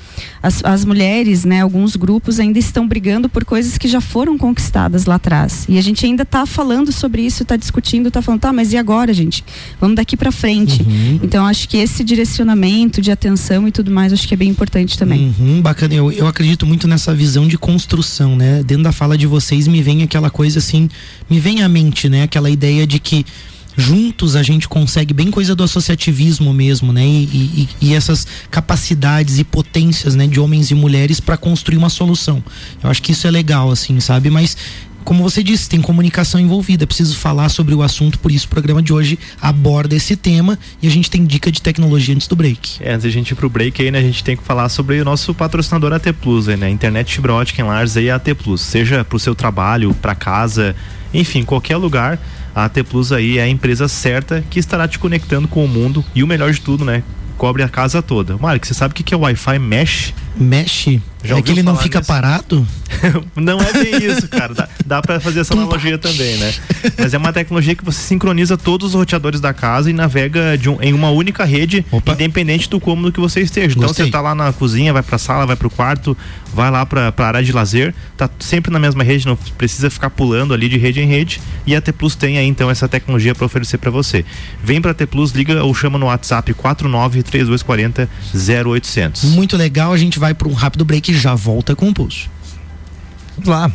[0.43, 5.07] as, as mulheres, né, alguns grupos ainda estão brigando por coisas que já foram conquistadas
[5.07, 5.65] lá atrás.
[5.69, 8.77] E a gente ainda está falando sobre isso, está discutindo, está falando, tá, mas e
[8.77, 9.45] agora, gente?
[9.81, 10.83] Vamos daqui para frente.
[10.83, 11.21] Uhum.
[11.23, 14.99] Então acho que esse direcionamento de atenção e tudo mais, acho que é bem importante
[14.99, 15.35] também.
[15.39, 15.95] Uhum, bacana.
[15.95, 18.63] Eu, eu acredito muito nessa visão de construção, né?
[18.65, 20.89] Dentro da fala de vocês me vem aquela coisa assim
[21.29, 23.25] me vem à mente, né, aquela ideia de que
[23.77, 27.05] juntos a gente consegue bem coisa do associativismo mesmo, né?
[27.05, 31.91] E, e, e essas capacidades e potências, né, de homens e mulheres para construir uma
[31.91, 32.43] solução.
[32.83, 34.31] Eu acho que isso é legal, assim, sabe?
[34.31, 34.57] Mas
[35.07, 36.83] como você disse, tem comunicação envolvida.
[36.83, 40.59] É preciso falar sobre o assunto, por isso o programa de hoje aborda esse tema
[40.83, 42.79] e a gente tem dica de tecnologia antes do break.
[42.81, 45.01] É, antes da gente ir pro break aí, né, a gente tem que falar sobre
[45.01, 46.69] o nosso patrocinador AT Plus, né?
[46.69, 48.61] Internet fibra ótica em Lars aí AT Plus.
[48.61, 50.75] Seja pro seu trabalho, para casa,
[51.15, 52.19] enfim, qualquer lugar,
[52.53, 56.05] a AT Plus aí é a empresa certa que estará te conectando com o mundo
[56.17, 57.05] e o melhor de tudo, né?
[57.39, 58.37] Cobre a casa toda.
[58.39, 60.13] Mário, você sabe o que é o Wi-Fi Mesh?
[60.37, 60.89] Mesh?
[61.27, 62.67] Já é que ele não fica parado?
[63.37, 64.55] não é bem isso, cara.
[64.55, 66.55] Dá, dá para fazer essa analogia também, né?
[66.99, 70.83] Mas é uma tecnologia que você sincroniza todos os roteadores da casa e navega um,
[70.83, 72.13] em uma única rede, Opa.
[72.13, 73.75] independente do cômodo que você esteja.
[73.77, 74.07] Então Gostei.
[74.07, 76.17] você tá lá na cozinha, vai pra sala, vai pro quarto,
[76.55, 80.11] vai lá pra, pra área de lazer, tá sempre na mesma rede, não precisa ficar
[80.11, 81.41] pulando ali de rede em rede.
[81.67, 84.25] E a T Plus tem aí então essa tecnologia para oferecer para você.
[84.63, 89.25] Vem pra T Plus, liga ou chama no WhatsApp 493240 0800.
[89.25, 92.31] Muito legal, a gente vai para um rápido break já volta com o pulso.
[93.39, 93.71] Vamos lá.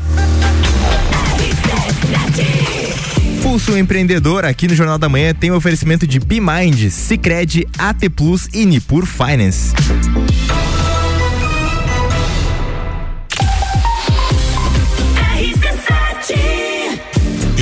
[3.42, 8.48] Pulso Empreendedor aqui no Jornal da Manhã tem um oferecimento de BeMind, Cicred, AT Plus
[8.54, 9.74] e Nipur Finance.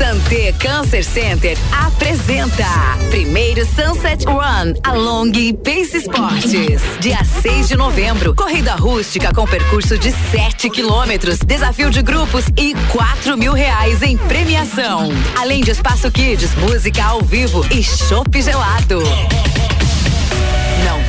[0.00, 2.64] Santé Cancer Center apresenta
[3.10, 6.80] primeiro Sunset Run Along Pace Esportes.
[7.00, 12.74] Dia 6 de novembro, corrida rústica com percurso de 7 quilômetros, desafio de grupos e
[12.90, 15.10] 4 mil reais em premiação.
[15.38, 19.02] Além de espaço kids, música ao vivo e chopp gelado.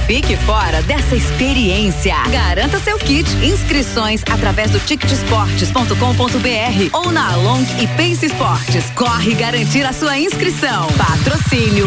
[0.05, 2.15] Fique fora dessa experiência.
[2.31, 3.29] Garanta seu kit.
[3.43, 8.89] Inscrições através do ticketsportes.com.br ou na Long e Pace Esportes.
[8.95, 10.87] Corre garantir a sua inscrição.
[10.97, 11.85] Patrocínio.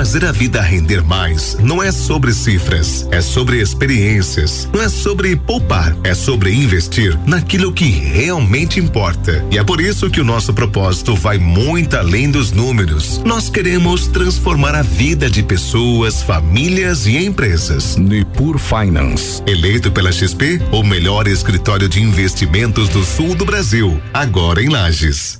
[0.00, 4.66] Fazer a vida render mais não é sobre cifras, é sobre experiências.
[4.72, 9.44] Não é sobre poupar, é sobre investir naquilo que realmente importa.
[9.50, 13.18] E é por isso que o nosso propósito vai muito além dos números.
[13.26, 17.96] Nós queremos transformar a vida de pessoas, famílias e empresas.
[17.96, 19.42] Nipur Finance.
[19.46, 25.39] Eleito pela XP, o melhor escritório de investimentos do sul do Brasil, agora em Lages.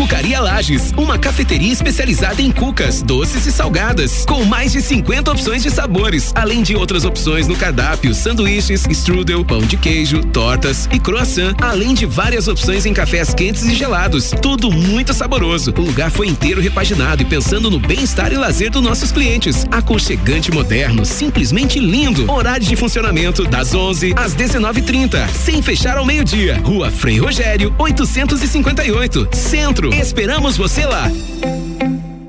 [0.00, 5.62] Cucaria Lages, uma cafeteria especializada em cucas, doces e salgadas, com mais de 50 opções
[5.62, 10.98] de sabores, além de outras opções no cardápio, sanduíches, strudel, pão de queijo, tortas e
[10.98, 14.30] croissant, além de várias opções em cafés quentes e gelados.
[14.40, 15.70] Tudo muito saboroso.
[15.76, 19.66] O lugar foi inteiro repaginado e pensando no bem-estar e lazer dos nossos clientes.
[19.70, 22.30] Aconchegante moderno, simplesmente lindo.
[22.32, 26.58] Horário de funcionamento das 11 às 19:30, sem fechar ao meio-dia.
[26.64, 29.89] Rua Frei Rogério, 858, Centro.
[29.92, 31.10] Esperamos você lá.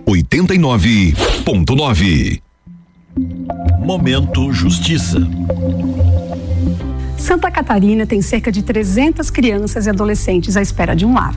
[0.07, 2.41] 89.9
[3.79, 5.19] Momento Justiça.
[7.17, 11.33] Santa Catarina tem cerca de 300 crianças e adolescentes à espera de um lar.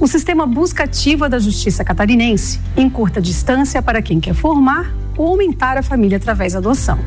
[0.00, 5.76] O sistema busca ativa da Justiça Catarinense encurta distância para quem quer formar ou aumentar
[5.76, 6.98] a família através da adoção.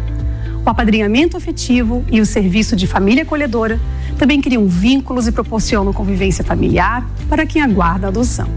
[0.66, 3.80] O apadrinhamento afetivo e o serviço de família acolhedora
[4.18, 8.48] também criam vínculos e proporcionam convivência familiar para quem aguarda a adoção.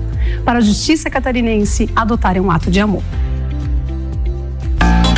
[0.45, 3.03] Para a Justiça Catarinense, adotar é um ato de amor.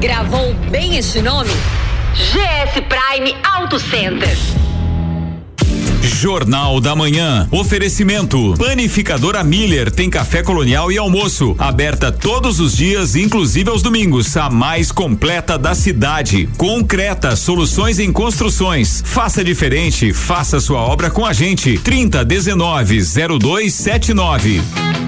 [0.00, 1.50] Gravou bem este nome?
[2.14, 4.36] GS Prime Auto Center.
[6.02, 7.48] Jornal da Manhã.
[7.50, 8.54] Oferecimento.
[8.56, 11.56] Panificadora Miller tem café colonial e almoço.
[11.58, 14.36] Aberta todos os dias, inclusive aos domingos.
[14.36, 16.48] A mais completa da cidade.
[16.56, 19.02] Concreta, soluções em construções.
[19.04, 20.12] Faça diferente.
[20.12, 21.76] Faça sua obra com a gente.
[21.76, 23.00] 30 19
[23.40, 25.07] 0279.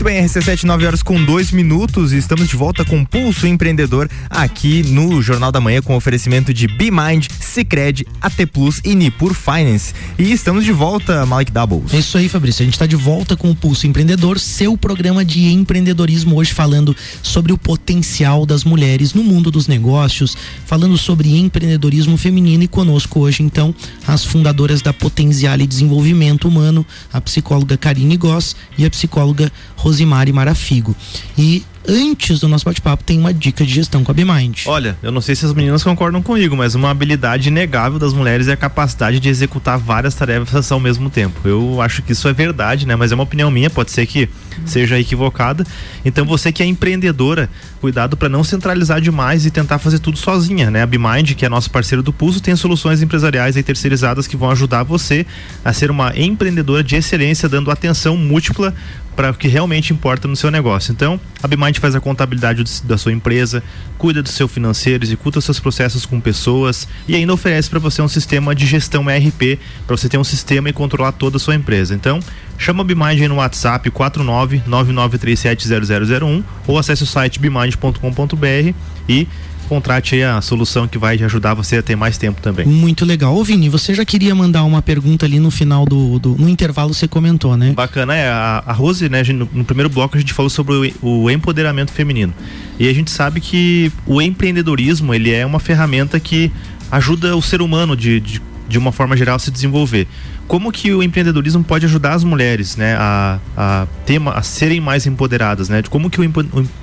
[0.00, 2.12] Muito bem, RC7, 9 horas com dois minutos.
[2.12, 7.26] Estamos de volta com Pulso Empreendedor aqui no Jornal da Manhã com oferecimento de BeMind,
[7.38, 9.92] Cicred, AT Plus e Nipur Finance.
[10.18, 11.92] E estamos de volta, Mike Doubles.
[11.92, 12.62] É isso aí, Fabrício.
[12.62, 16.96] A gente está de volta com o Pulso Empreendedor, seu programa de empreendedorismo hoje falando
[17.22, 20.34] sobre o potencial das mulheres no mundo dos negócios,
[20.64, 23.74] falando sobre empreendedorismo feminino e conosco hoje, então,
[24.08, 29.52] as fundadoras da Potencial e Desenvolvimento Humano, a psicóloga Karine Goss e a psicóloga
[29.90, 30.94] Rosimari Marafigo.
[31.36, 34.64] E antes do nosso bate-papo tem uma dica de gestão com a BeMind.
[34.66, 38.48] Olha, eu não sei se as meninas concordam comigo, mas uma habilidade inegável das mulheres
[38.48, 41.40] é a capacidade de executar várias tarefas ao mesmo tempo.
[41.46, 42.96] Eu acho que isso é verdade, né?
[42.96, 44.28] Mas é uma opinião minha, pode ser que
[44.64, 45.64] seja equivocada.
[46.04, 47.48] Então você que é empreendedora,
[47.80, 50.82] cuidado para não centralizar demais e tentar fazer tudo sozinha, né?
[50.82, 54.50] A BeMind, que é nosso parceiro do Pulso, tem soluções empresariais e terceirizadas que vão
[54.50, 55.26] ajudar você
[55.64, 58.74] a ser uma empreendedora de excelência, dando atenção múltipla
[59.16, 60.92] para o que realmente importa no seu negócio.
[60.92, 63.62] Então, a BeMind faz a contabilidade da sua empresa,
[63.98, 68.08] cuida do seu financeiro, executa seus processos com pessoas e ainda oferece para você um
[68.08, 71.94] sistema de gestão ERP para você ter um sistema e controlar toda a sua empresa.
[71.94, 72.18] Então,
[72.58, 78.74] chama a BeMind no WhatsApp 499937001 ou acesse o site bemind.com.br
[79.08, 79.26] e
[79.70, 82.66] contrate a solução que vai ajudar você a ter mais tempo também.
[82.66, 83.36] Muito legal.
[83.36, 86.92] Ô Vini, você já queria mandar uma pergunta ali no final do, do no intervalo
[86.92, 87.72] você comentou, né?
[87.72, 91.22] Bacana, é, a, a Rose, né, no, no, primeiro bloco a gente falou sobre o,
[91.22, 92.34] o empoderamento feminino.
[92.80, 96.50] E a gente sabe que o empreendedorismo, ele é uma ferramenta que
[96.90, 100.08] ajuda o ser humano de, de, de uma forma geral a se desenvolver
[100.50, 105.06] como que o empreendedorismo pode ajudar as mulheres, né, a, a, ter, a serem mais
[105.06, 105.80] empoderadas, né?
[105.80, 106.24] De como que o,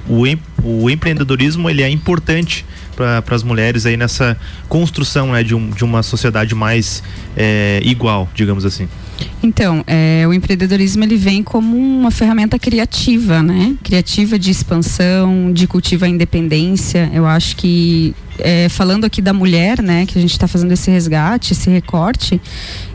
[0.08, 0.24] o,
[0.64, 4.38] o empreendedorismo ele é importante para as mulheres aí nessa
[4.70, 7.04] construção, né, de, um, de uma sociedade mais
[7.36, 8.88] é, igual, digamos assim.
[9.42, 13.76] Então, é, o empreendedorismo ele vem como uma ferramenta criativa, né?
[13.84, 17.10] Criativa de expansão, de cultivo à independência.
[17.14, 20.92] Eu acho que é, falando aqui da mulher, né, que a gente está fazendo esse
[20.92, 22.40] resgate, esse recorte,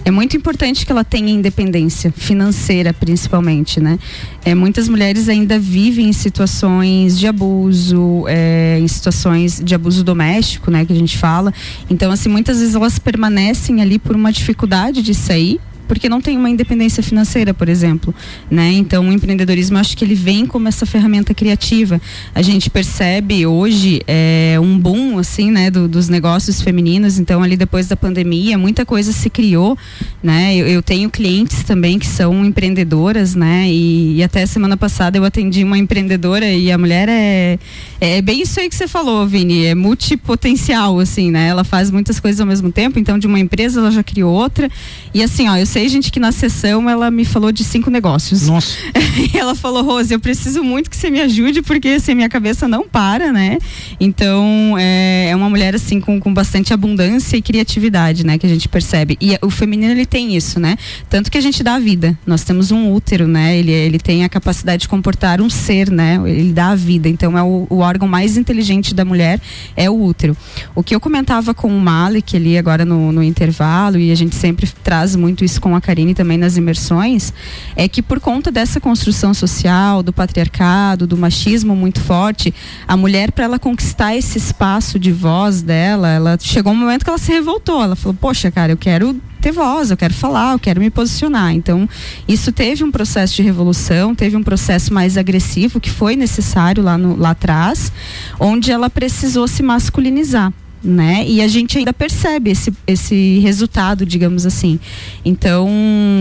[0.05, 3.99] é muito importante que ela tenha independência financeira, principalmente, né?
[4.45, 10.71] É, muitas mulheres ainda vivem em situações de abuso, é, em situações de abuso doméstico,
[10.71, 11.53] né, que a gente fala.
[11.89, 15.61] Então, assim, muitas vezes elas permanecem ali por uma dificuldade de sair
[15.93, 18.15] porque não tem uma independência financeira, por exemplo,
[18.51, 18.73] né?
[18.73, 22.01] Então, o empreendedorismo, acho que ele vem como essa ferramenta criativa.
[22.35, 27.19] A gente percebe hoje é, um boom, assim, né, do, dos negócios femininos.
[27.19, 29.77] Então, ali depois da pandemia, muita coisa se criou,
[30.23, 30.57] né?
[30.57, 33.69] Eu, eu tenho clientes também que são empreendedoras, né?
[33.69, 37.59] E, e, até semana passada eu atendi uma empreendedora e a mulher é,
[38.01, 41.49] é bem isso aí que você falou, Vini, é multipotencial, assim, né?
[41.49, 42.99] Ela faz muitas coisas ao mesmo tempo.
[42.99, 44.71] Então, de uma empresa ela já criou outra.
[45.13, 48.47] E assim, ó, eu sei gente que na sessão ela me falou de cinco negócios.
[48.47, 48.77] Nossa.
[49.33, 52.69] e ela falou, Rose, eu preciso muito que você me ajude, porque assim, minha cabeça
[52.69, 53.59] não para, né?
[54.01, 58.39] Então, é, é uma mulher assim com, com bastante abundância e criatividade, né?
[58.39, 59.17] Que a gente percebe.
[59.21, 60.77] E o feminino ele tem isso, né?
[61.09, 62.19] Tanto que a gente dá a vida.
[62.27, 63.57] Nós temos um útero, né?
[63.57, 66.21] Ele, ele tem a capacidade de comportar um ser, né?
[66.27, 67.09] Ele dá a vida.
[67.09, 69.41] Então, é o, o órgão mais inteligente da mulher,
[69.77, 70.37] é o útero.
[70.75, 74.35] O que eu comentava com o Malik ali agora no, no intervalo, e a gente
[74.35, 77.33] sempre traz muito isso com a Karine também nas imersões,
[77.77, 82.55] é que por conta dessa construção social, do patriarcado, do machismo muito forte,
[82.87, 87.11] a mulher, para ela conquistar esse espaço de voz dela, ela chegou um momento que
[87.11, 87.83] ela se revoltou.
[87.83, 91.53] Ela falou: Poxa, cara, eu quero ter voz, eu quero falar, eu quero me posicionar.
[91.53, 91.89] Então,
[92.29, 96.97] isso teve um processo de revolução, teve um processo mais agressivo que foi necessário lá,
[96.97, 97.93] no, lá atrás,
[98.39, 100.53] onde ela precisou se masculinizar
[100.83, 101.25] né?
[101.27, 104.81] E a gente ainda percebe esse, esse resultado, digamos assim.
[105.25, 105.69] Então,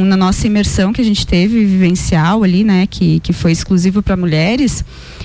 [0.06, 4.16] na nossa imersão que a gente teve vivencial ali, né, que, que foi exclusivo para
[4.16, 4.84] mulheres,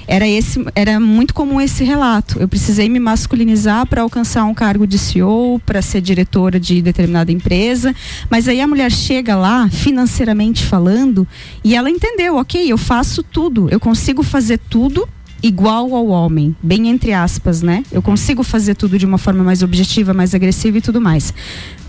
[0.08, 2.38] era esse era muito comum esse relato.
[2.38, 7.32] Eu precisei me masculinizar para alcançar um cargo de CEO, para ser diretora de determinada
[7.32, 7.94] empresa,
[8.30, 11.26] mas aí a mulher chega lá, financeiramente falando,
[11.64, 15.08] e ela entendeu, OK, eu faço tudo, eu consigo fazer tudo
[15.42, 17.84] igual ao homem, bem entre aspas, né?
[17.92, 21.32] Eu consigo fazer tudo de uma forma mais objetiva, mais agressiva e tudo mais.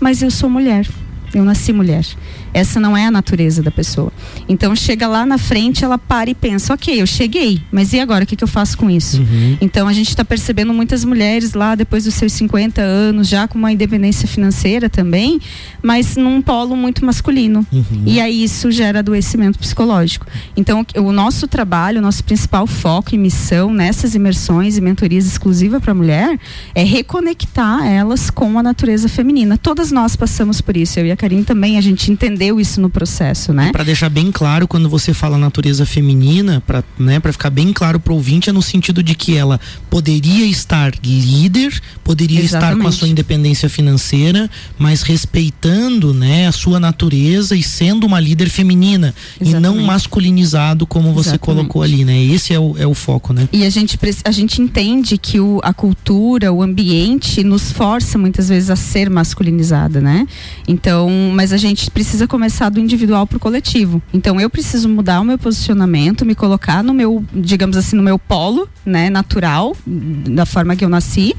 [0.00, 0.86] Mas eu sou mulher.
[1.34, 2.04] Eu nasci mulher.
[2.52, 4.12] Essa não é a natureza da pessoa.
[4.48, 8.24] Então chega lá na frente, ela para e pensa: ok, eu cheguei, mas e agora?
[8.24, 9.20] O que, que eu faço com isso?
[9.20, 9.58] Uhum.
[9.60, 13.58] Então a gente está percebendo muitas mulheres lá depois dos seus 50 anos, já com
[13.58, 15.40] uma independência financeira também,
[15.82, 17.66] mas num polo muito masculino.
[17.70, 18.02] Uhum.
[18.06, 20.26] E aí isso gera adoecimento psicológico.
[20.56, 25.82] Então o nosso trabalho, o nosso principal foco e missão nessas imersões e mentorias exclusivas
[25.82, 26.38] para mulher
[26.74, 29.58] é reconectar elas com a natureza feminina.
[29.58, 30.98] Todas nós passamos por isso.
[30.98, 33.70] Eu e a Karine também, a gente entendeu isso no processo, né?
[33.72, 38.00] Para deixar bem claro, quando você fala natureza feminina, para né, para ficar bem claro
[38.00, 42.72] para o ouvinte, é no sentido de que ela poderia estar líder, poderia Exatamente.
[42.72, 48.20] estar com a sua independência financeira, mas respeitando, né, a sua natureza e sendo uma
[48.20, 49.56] líder feminina Exatamente.
[49.56, 51.40] e não masculinizado como você Exatamente.
[51.40, 52.22] colocou ali, né?
[52.22, 53.48] Esse é o, é o foco, né?
[53.52, 58.48] E a gente a gente entende que o, a cultura, o ambiente nos força muitas
[58.48, 60.26] vezes a ser masculinizada, né?
[60.66, 64.02] Então, mas a gente precisa começar do individual para o coletivo.
[64.12, 68.18] Então eu preciso mudar o meu posicionamento, me colocar no meu, digamos assim, no meu
[68.18, 71.34] polo, né, natural, da forma que eu nasci.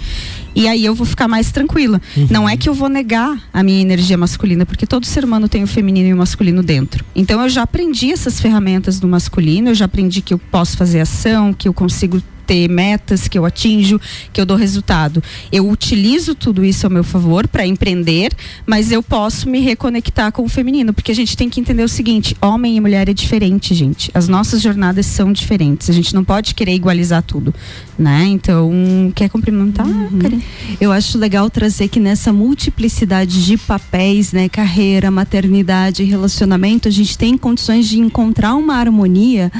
[0.56, 2.02] E aí eu vou ficar mais tranquila.
[2.18, 2.28] Uhum.
[2.30, 5.64] Não é que eu vou negar a minha energia masculina, porque todo ser humano tem
[5.64, 7.06] o feminino e o masculino dentro.
[7.16, 11.02] Então eu já aprendi essas ferramentas do masculino, eu já aprendi que eu posso fazer
[11.02, 14.02] ação, que eu consigo ter metas que eu atinjo,
[14.34, 15.22] que eu dou resultado.
[15.52, 18.32] Eu utilizo tudo isso ao meu favor para empreender,
[18.66, 21.88] mas eu posso me reconectar com o feminino, porque a gente tem que entender o
[21.88, 24.10] seguinte: homem e mulher é diferente, gente.
[24.16, 25.92] As nossas jornadas são diferentes.
[25.92, 27.54] A gente não pode querer igualizar tudo,
[28.00, 28.26] né?
[28.26, 28.72] Então,
[29.14, 30.42] quer cumprimentar, uhum.
[30.82, 37.16] Eu acho legal trazer que nessa multiplicidade de papéis, né, carreira, maternidade, relacionamento, a gente
[37.16, 39.52] tem condições de encontrar uma harmonia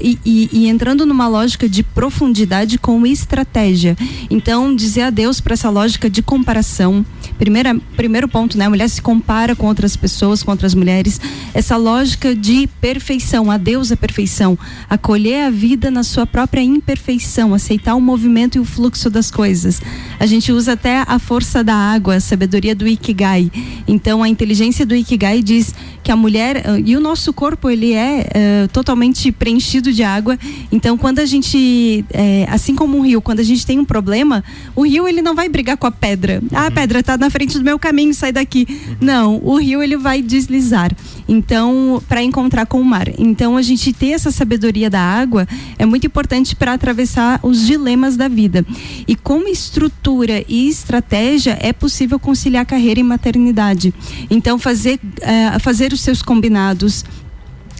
[0.00, 2.37] e, e, e entrando numa lógica de profundidade
[2.80, 3.96] com estratégia.
[4.30, 7.04] Então, dizer adeus para essa lógica de comparação.
[7.38, 8.66] Primeira, primeiro ponto, né?
[8.66, 11.20] A mulher se compara com outras pessoas, com outras mulheres.
[11.54, 14.58] Essa lógica de perfeição, adeus à perfeição.
[14.90, 19.80] Acolher a vida na sua própria imperfeição, aceitar o movimento e o fluxo das coisas.
[20.18, 23.50] A gente usa até a força da água, a sabedoria do Ikigai.
[23.86, 27.92] Então, a inteligência do Ikigai diz que a mulher ah, e o nosso corpo ele
[27.92, 28.26] é
[28.64, 30.38] uh, totalmente preenchido de água.
[30.72, 34.44] Então, quando a gente é, assim como um rio, quando a gente tem um problema,
[34.76, 36.42] o rio ele não vai brigar com a pedra.
[36.52, 36.72] Ah, a uhum.
[36.72, 38.66] pedra está na frente do meu caminho, sai daqui.
[38.68, 38.96] Uhum.
[39.00, 40.94] Não, o rio ele vai deslizar.
[41.26, 43.08] Então, para encontrar com o mar.
[43.18, 48.16] Então, a gente ter essa sabedoria da água é muito importante para atravessar os dilemas
[48.16, 48.64] da vida.
[49.06, 53.94] E com estrutura e estratégia é possível conciliar carreira e maternidade.
[54.30, 57.04] Então, fazer, uh, fazer os seus combinados,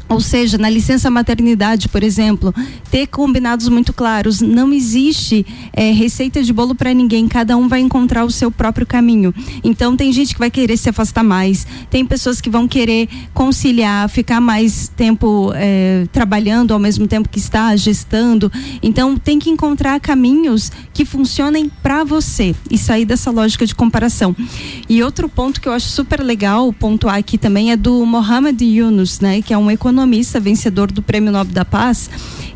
[0.08, 2.54] ou seja, na licença maternidade, por exemplo,
[2.90, 4.40] ter combinados muito claros.
[4.40, 7.28] Não existe é, receita de bolo para ninguém.
[7.28, 9.34] Cada um vai encontrar o seu próprio caminho.
[9.62, 11.66] Então, tem gente que vai querer se afastar mais.
[11.90, 17.38] Tem pessoas que vão querer conciliar, ficar mais tempo é, trabalhando ao mesmo tempo que
[17.38, 18.50] está gestando.
[18.82, 24.34] Então, tem que encontrar caminhos que funcionem para você e sair dessa lógica de comparação.
[24.88, 29.20] E outro ponto que eu acho super legal pontuar aqui também é do Mohamed Yunus,
[29.20, 32.08] né, que é um economista economista vencedor do Prêmio Nobel da Paz,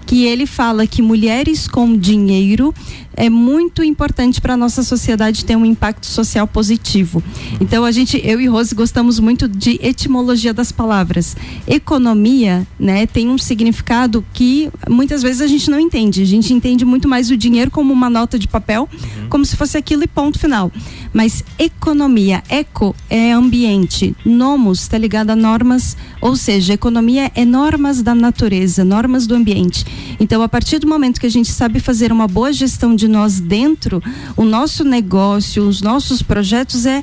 [0.06, 2.72] que ele fala que mulheres com dinheiro
[3.16, 7.22] é muito importante para a nossa sociedade ter um impacto social positivo.
[7.60, 11.36] Então a gente, eu e Rose gostamos muito de etimologia das palavras.
[11.66, 16.22] Economia, né, tem um significado que muitas vezes a gente não entende.
[16.22, 19.28] A gente entende muito mais o dinheiro como uma nota de papel, uhum.
[19.28, 20.70] como se fosse aquilo e ponto final.
[21.12, 28.02] Mas economia, eco é ambiente, nomos está ligado a normas, ou seja, economia é normas
[28.02, 29.84] da natureza, normas do ambiente.
[30.18, 33.40] Então a partir do momento que a gente sabe fazer uma boa gestão de nós
[33.40, 34.02] dentro,
[34.36, 37.02] o nosso negócio, os nossos projetos é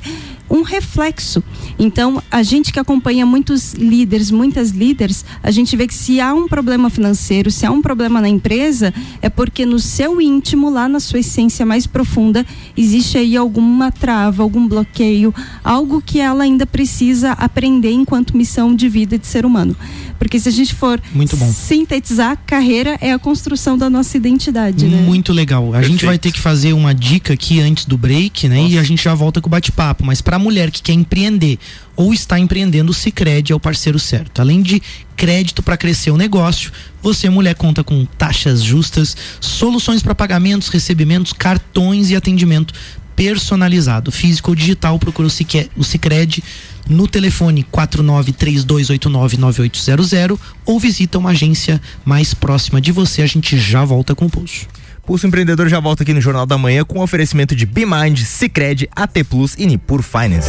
[0.50, 1.42] um reflexo.
[1.78, 6.34] Então, a gente que acompanha muitos líderes, muitas líderes, a gente vê que se há
[6.34, 10.88] um problema financeiro, se há um problema na empresa, é porque no seu íntimo, lá
[10.88, 12.44] na sua essência mais profunda,
[12.76, 15.32] existe aí alguma trava, algum bloqueio,
[15.62, 19.76] algo que ela ainda precisa aprender enquanto missão de vida de ser humano.
[20.20, 21.00] Porque se a gente for
[21.54, 24.84] sintetizar, carreira é a construção da nossa identidade.
[24.84, 25.00] Né?
[25.00, 25.68] Muito legal.
[25.68, 25.92] A Perfeito.
[25.92, 28.60] gente vai ter que fazer uma dica aqui antes do break, né?
[28.60, 28.74] Nossa.
[28.74, 30.04] E a gente já volta com o bate-papo.
[30.04, 31.58] Mas para mulher que quer empreender
[31.94, 34.40] ou está empreendendo, o Sicredi é o parceiro certo.
[34.40, 34.82] Além de
[35.16, 36.72] crédito para crescer o negócio,
[37.02, 42.74] você mulher conta com taxas justas, soluções para pagamentos, recebimentos, cartões e atendimento
[43.14, 46.42] personalizado, físico ou digital, procura o Cicred
[46.88, 53.20] no telefone 4932899800 ou visita uma agência mais próxima de você.
[53.20, 54.66] A gente já volta com o pulso.
[55.10, 59.24] Pulso Empreendedor já volta aqui no Jornal da Manhã com oferecimento de BeMind, Cicred, AT
[59.28, 60.48] Plus e Nipur Finance.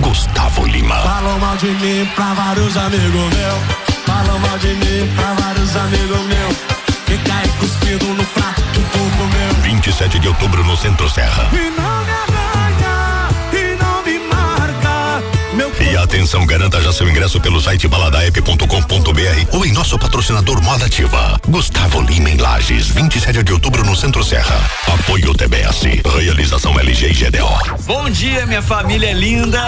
[0.00, 0.94] Gustavo Lima.
[1.02, 4.04] Falam mal de mim pra vários amigos meus.
[4.06, 6.56] Falam mal de mim pra vários amigos meus.
[7.06, 9.62] Que cai cuspido no prato que tu comeu.
[9.62, 11.48] 27 de outubro no Centro Serra.
[11.52, 12.31] E não me
[15.92, 18.66] e atenção, garanta já seu ingresso pelo site baladaep.com.br
[19.52, 21.38] ou em nosso patrocinador Moda Ativa.
[21.46, 24.58] Gustavo Lima em Lages, 27 de outubro no Centro Serra.
[24.86, 25.82] Apoio TBS.
[26.18, 27.82] Realização LG e GDO.
[27.84, 29.60] Bom dia, minha família linda.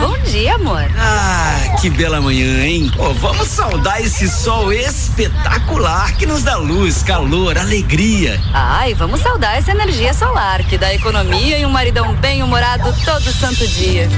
[0.00, 0.88] Bom dia, amor.
[0.96, 2.88] Ah, que bela manhã, hein?
[2.96, 8.40] Oh, vamos saudar esse sol espetacular que nos dá luz, calor, alegria.
[8.52, 13.32] Ai, vamos saudar essa energia solar que dá economia e um maridão bem humorado todo
[13.32, 14.08] santo dia.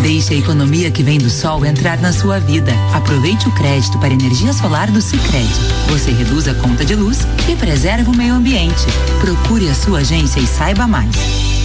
[0.00, 2.70] Deixe a economia que vem do sol entrar na sua vida.
[2.94, 5.60] Aproveite o crédito para energia solar do Sicredi.
[5.88, 8.86] Você reduz a conta de luz e preserva o meio ambiente.
[9.20, 11.57] Procure a sua agência e saiba mais.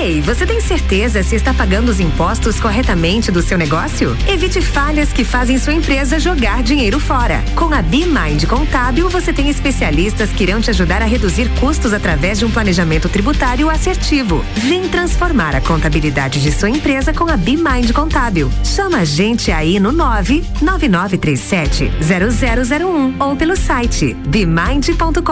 [0.00, 4.16] Ei, você tem certeza se está pagando os impostos corretamente do seu negócio?
[4.28, 7.42] Evite falhas que fazem sua empresa jogar dinheiro fora.
[7.56, 12.38] Com a BeMind Contábil, você tem especialistas que irão te ajudar a reduzir custos através
[12.38, 14.44] de um planejamento tributário assertivo.
[14.54, 18.48] Vem transformar a contabilidade de sua empresa com a BeMind Contábil.
[18.64, 25.22] Chama a gente aí no 99937 0001 ou pelo site bemind.com.br.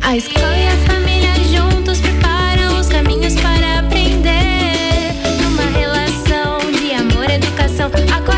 [0.00, 1.05] A escola e a família
[7.86, 8.16] educação.
[8.16, 8.35] Há 49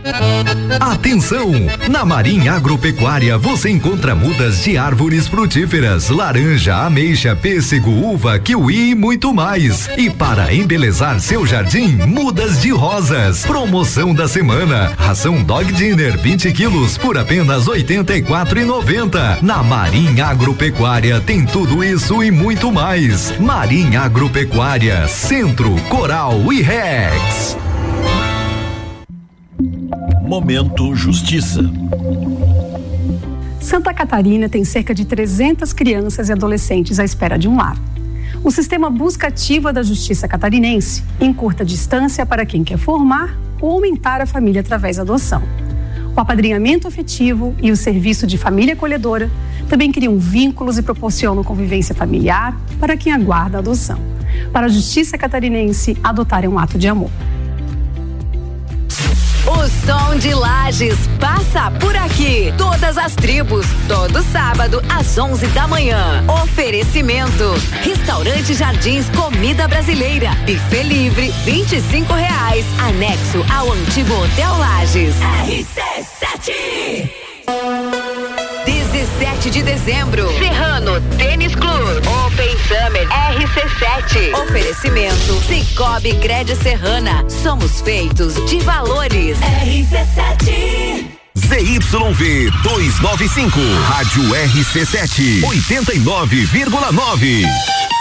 [0.80, 1.52] Atenção!
[1.90, 8.96] Na Marinha Agropecuária você encontra mudas de árvores frutíferas, laranja, ameixa, pêssego, uva, kiwi e
[8.96, 9.90] muito mais.
[9.98, 13.46] E para embelezar seu jardim, mudas de rosas.
[13.46, 19.40] Promoção da semana: ração Dog Dinner 20 quilos por apenas 84,90 90.
[19.42, 23.38] Na Marinha Agropecuária tem tudo isso e muito mais.
[23.38, 27.58] Marinha Agropecuária, Centro, Coral e Rex.
[30.22, 31.70] Momento Justiça.
[33.60, 37.78] Santa Catarina tem cerca de 300 crianças e adolescentes à espera de um lar.
[38.46, 43.72] O sistema busca ativa da justiça catarinense, em curta distância para quem quer formar ou
[43.72, 45.44] aumentar a família através da adoção.
[46.16, 49.30] O apadrinhamento afetivo e o serviço de família acolhedora
[49.68, 54.00] também criam vínculos e proporcionam convivência familiar para quem aguarda a adoção.
[54.54, 57.12] Para a Justiça Catarinense, adotar é um ato de amor.
[59.48, 62.52] O som de Lages passa por aqui.
[62.58, 66.24] Todas as tribos, todo sábado às 11 da manhã.
[66.44, 70.32] Oferecimento: Restaurante Jardins Comida Brasileira.
[70.48, 72.66] Buffet livre, 25 reais.
[72.80, 75.16] Anexo ao antigo Hotel Lages.
[75.48, 77.25] RC7.
[79.20, 80.28] 17 de dezembro.
[80.38, 82.02] Serrano Tênis Clube.
[82.26, 84.34] Open Summer RC7.
[84.44, 87.24] Oferecimento Cicobi Cred Serrana.
[87.30, 89.38] Somos feitos de valores.
[89.40, 91.06] RC7.
[91.38, 97.95] ZYV 295, Rádio RC7, 89,9.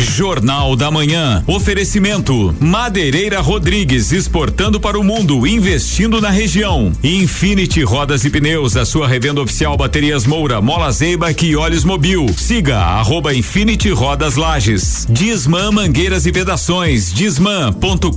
[0.00, 1.44] Jornal da Manhã.
[1.46, 6.92] Oferecimento: Madeireira Rodrigues exportando para o mundo, investindo na região.
[7.02, 12.26] Infinity Rodas e Pneus, a sua revenda oficial Baterias Moura, Mola Zeiba e Olhos Mobil.
[12.36, 15.06] Siga arroba Infinity Rodas Lages.
[15.08, 17.12] Disman Mangueiras e Vedações.
[17.12, 18.10] Disman.com.br.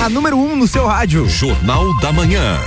[0.00, 1.28] A número 1 um no seu rádio.
[1.28, 2.58] Jornal da Manhã.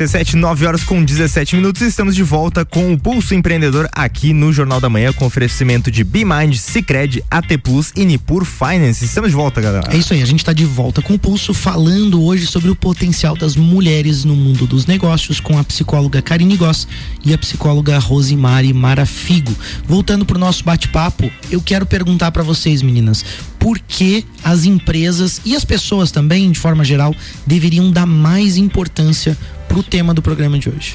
[0.00, 1.82] RC7, 9 horas com 17 minutos.
[1.82, 6.02] Estamos de volta com o Pulso Empreendedor aqui no Jornal da Manhã, com oferecimento de
[6.02, 9.04] BeMind, Cicred, AT Plus e Nipur Finance.
[9.04, 9.94] Estamos de volta, galera.
[9.94, 12.76] É isso aí, a gente está de volta com o Pulso, falando hoje sobre o
[12.76, 16.88] potencial das mulheres no mundo dos negócios, com a psicóloga Karine Goss
[17.22, 19.54] e a psicóloga Rosimari Marafigo.
[19.86, 23.22] Voltando pro nosso bate-papo, eu quero perguntar para vocês, meninas,
[23.60, 27.14] por que as empresas e as pessoas também, de forma geral,
[27.46, 29.36] deveriam dar mais importância
[29.68, 30.94] pro tema do programa de hoje?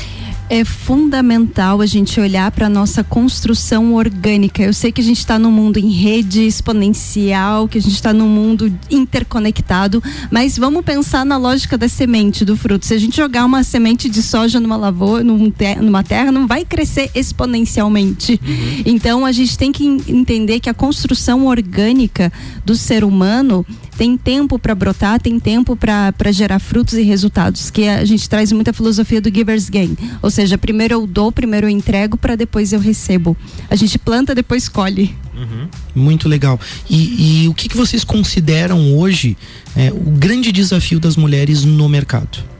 [0.50, 4.62] É fundamental a gente olhar para nossa construção orgânica.
[4.62, 8.14] Eu sei que a gente está num mundo em rede exponencial, que a gente está
[8.14, 12.86] num mundo interconectado, mas vamos pensar na lógica da semente do fruto.
[12.86, 17.10] Se a gente jogar uma semente de soja numa lavoura, numa terra, não vai crescer
[17.16, 18.39] exponencialmente.
[18.43, 18.84] Uhum.
[18.86, 22.32] Então a gente tem que entender que a construção orgânica
[22.64, 23.66] do ser humano
[23.98, 28.52] tem tempo para brotar, tem tempo para gerar frutos e resultados, que a gente traz
[28.52, 29.98] muita filosofia do giver's gain.
[30.22, 33.36] Ou seja, primeiro eu dou, primeiro eu entrego, para depois eu recebo.
[33.70, 35.16] A gente planta, depois colhe.
[35.36, 35.68] Uhum.
[35.93, 36.60] Muito legal.
[36.89, 39.38] E, e, o que, que vocês consideram hoje
[39.76, 42.55] é, o grande desafio das mulheres no mercado?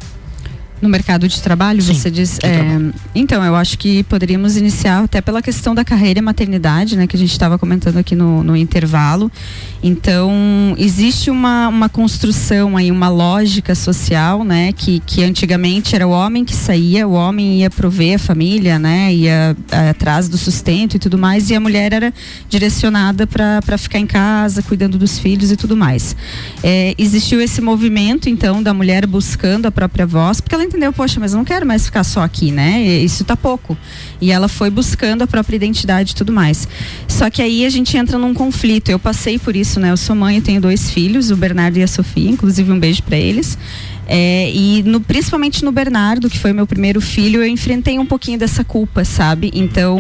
[0.82, 2.38] No mercado de trabalho, Sim, você diz.
[2.44, 2.94] É, trabalho.
[3.14, 7.08] Então, eu acho que poderíamos iniciar até pela questão da carreira e maternidade, né?
[7.08, 9.32] Que a gente estava comentando aqui no, no intervalo.
[9.82, 14.74] Então, existe uma, uma construção aí, uma lógica social, né?
[14.74, 19.14] Que, que antigamente era o homem que saía, o homem ia prover a família, né?
[19.14, 19.56] Ia
[19.90, 22.14] atrás do sustento e tudo mais, e a mulher era
[22.50, 26.16] direcionada para ficar em casa, cuidando dos filhos e tudo mais.
[26.62, 31.20] É, existiu esse movimento, então, da mulher buscando a própria voz, porque ela entendeu, poxa,
[31.20, 32.82] mas eu não quero mais ficar só aqui, né?
[32.82, 33.78] Isso tá pouco.
[34.20, 36.68] E ela foi buscando a própria identidade e tudo mais.
[37.08, 38.90] Só que aí a gente entra num conflito.
[38.90, 39.92] Eu passei por isso, né?
[39.92, 43.04] Eu sou mãe, eu tenho dois filhos, o Bernardo e a Sofia, inclusive um beijo
[43.04, 43.58] para eles.
[44.08, 48.38] É, e no, principalmente no Bernardo, que foi meu primeiro filho, eu enfrentei um pouquinho
[48.38, 49.52] dessa culpa, sabe?
[49.54, 50.00] Então,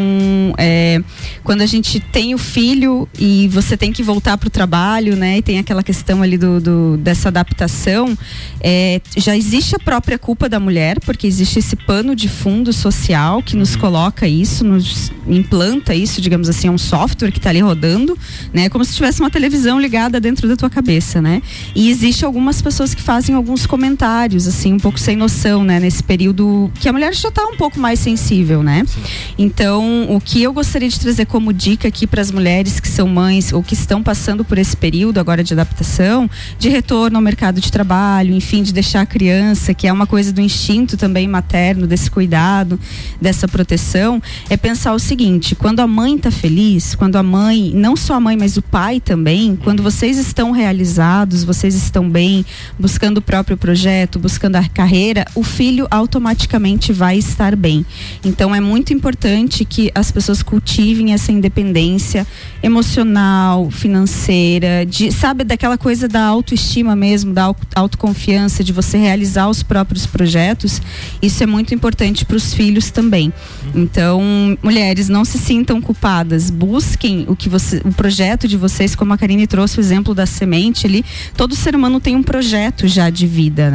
[0.57, 1.01] é,
[1.43, 5.37] quando a gente tem o filho e você tem que voltar para o trabalho, né?
[5.37, 8.17] E tem aquela questão ali do, do dessa adaptação,
[8.61, 13.41] é, já existe a própria culpa da mulher, porque existe esse pano de fundo social
[13.41, 13.81] que nos uhum.
[13.81, 18.17] coloca isso, nos implanta isso, digamos assim, é um software que está ali rodando,
[18.53, 18.69] né?
[18.69, 21.41] Como se tivesse uma televisão ligada dentro da tua cabeça, né?
[21.73, 25.79] E existe algumas pessoas que fazem alguns comentários comentários, assim, um pouco sem noção, né?
[25.79, 28.83] Nesse período que a mulher já está um pouco mais sensível, né?
[28.85, 29.01] Sim.
[29.37, 33.07] Então, o que eu gostaria de trazer como dica aqui para as mulheres que são
[33.07, 36.29] mães ou que estão passando por esse período agora de adaptação,
[36.59, 40.33] de retorno ao mercado de trabalho, enfim, de deixar a criança, que é uma coisa
[40.33, 42.77] do instinto também materno, desse cuidado,
[43.21, 47.95] dessa proteção, é pensar o seguinte: quando a mãe está feliz, quando a mãe, não
[47.95, 52.45] só a mãe, mas o pai também, quando vocês estão realizados, vocês estão bem,
[52.77, 57.85] buscando o próprio projeto, projeto, buscando a carreira, o filho automaticamente vai estar bem.
[58.23, 62.25] Então é muito importante que as pessoas cultivem essa independência
[62.63, 69.61] emocional, financeira, de, sabe, daquela coisa da autoestima mesmo, da autoconfiança, de você realizar os
[69.61, 70.81] próprios projetos.
[71.21, 73.31] Isso é muito importante para os filhos também.
[73.75, 74.19] Então,
[74.63, 79.17] mulheres, não se sintam culpadas, busquem o que você, o projeto de vocês, como a
[79.17, 81.05] Karine trouxe o exemplo da semente ali,
[81.37, 83.74] todo ser humano tem um projeto já de vida, né?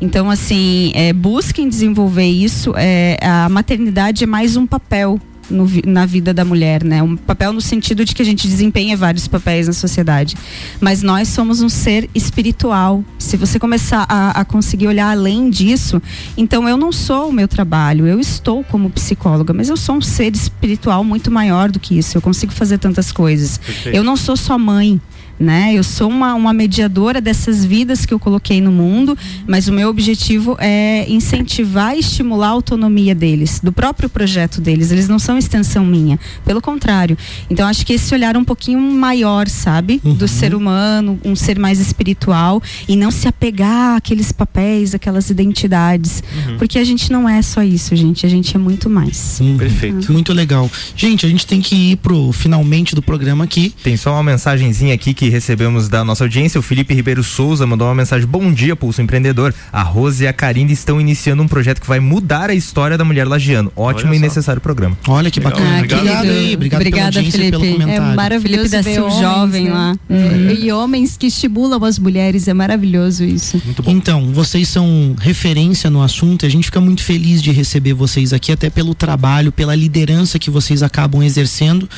[0.00, 2.74] Então, assim, é, busquem desenvolver isso.
[2.76, 5.20] É, a maternidade é mais um papel
[5.50, 7.02] no, na vida da mulher, né?
[7.02, 10.36] Um papel no sentido de que a gente desempenha vários papéis na sociedade.
[10.80, 13.04] Mas nós somos um ser espiritual.
[13.18, 16.00] Se você começar a, a, conseguir olhar além disso,
[16.36, 20.00] então eu não sou o meu trabalho, eu estou como psicóloga, mas eu sou um
[20.00, 22.16] ser espiritual muito maior do que isso.
[22.16, 23.58] Eu consigo fazer tantas coisas.
[23.58, 23.96] Perfeito.
[23.96, 25.00] Eu não sou só mãe
[25.38, 25.72] né?
[25.74, 29.16] Eu sou uma, uma mediadora dessas vidas que eu coloquei no mundo,
[29.46, 34.90] mas o meu objetivo é incentivar e estimular a autonomia deles, do próprio projeto deles.
[34.90, 37.16] Eles não são extensão minha, pelo contrário.
[37.50, 40.14] Então acho que esse olhar um pouquinho maior, sabe, uhum.
[40.14, 46.22] do ser humano, um ser mais espiritual e não se apegar àqueles papéis, aquelas identidades,
[46.46, 46.58] uhum.
[46.58, 48.26] porque a gente não é só isso, gente.
[48.26, 49.38] A gente é muito mais.
[49.40, 49.56] Uhum.
[49.56, 50.12] Perfeito.
[50.12, 50.70] Muito legal.
[50.96, 53.72] Gente, a gente tem que ir pro finalmente do programa aqui.
[53.82, 56.58] Tem só uma mensagenzinha aqui que que recebemos da nossa audiência.
[56.58, 59.54] O Felipe Ribeiro Souza mandou uma mensagem: Bom dia, Pulso Empreendedor.
[59.70, 63.04] A Rose e a Karine estão iniciando um projeto que vai mudar a história da
[63.04, 63.70] mulher lagiano.
[63.76, 64.96] Ótimo e necessário programa.
[65.06, 65.66] Olha que bacana.
[65.68, 66.32] Ah, obrigado, querido.
[66.32, 66.54] aí.
[66.54, 67.80] Obrigado pela Obrigada, audiência e pelo Felipe.
[67.80, 68.12] comentário.
[68.12, 69.70] É maravilhoso Felipe ver homens, jovem né?
[69.70, 69.96] lá.
[70.08, 73.60] É, E homens que estimulam as mulheres, é maravilhoso isso.
[73.86, 78.32] Então, vocês são referência no assunto e a gente fica muito feliz de receber vocês
[78.32, 81.88] aqui, até pelo trabalho, pela liderança que vocês acabam exercendo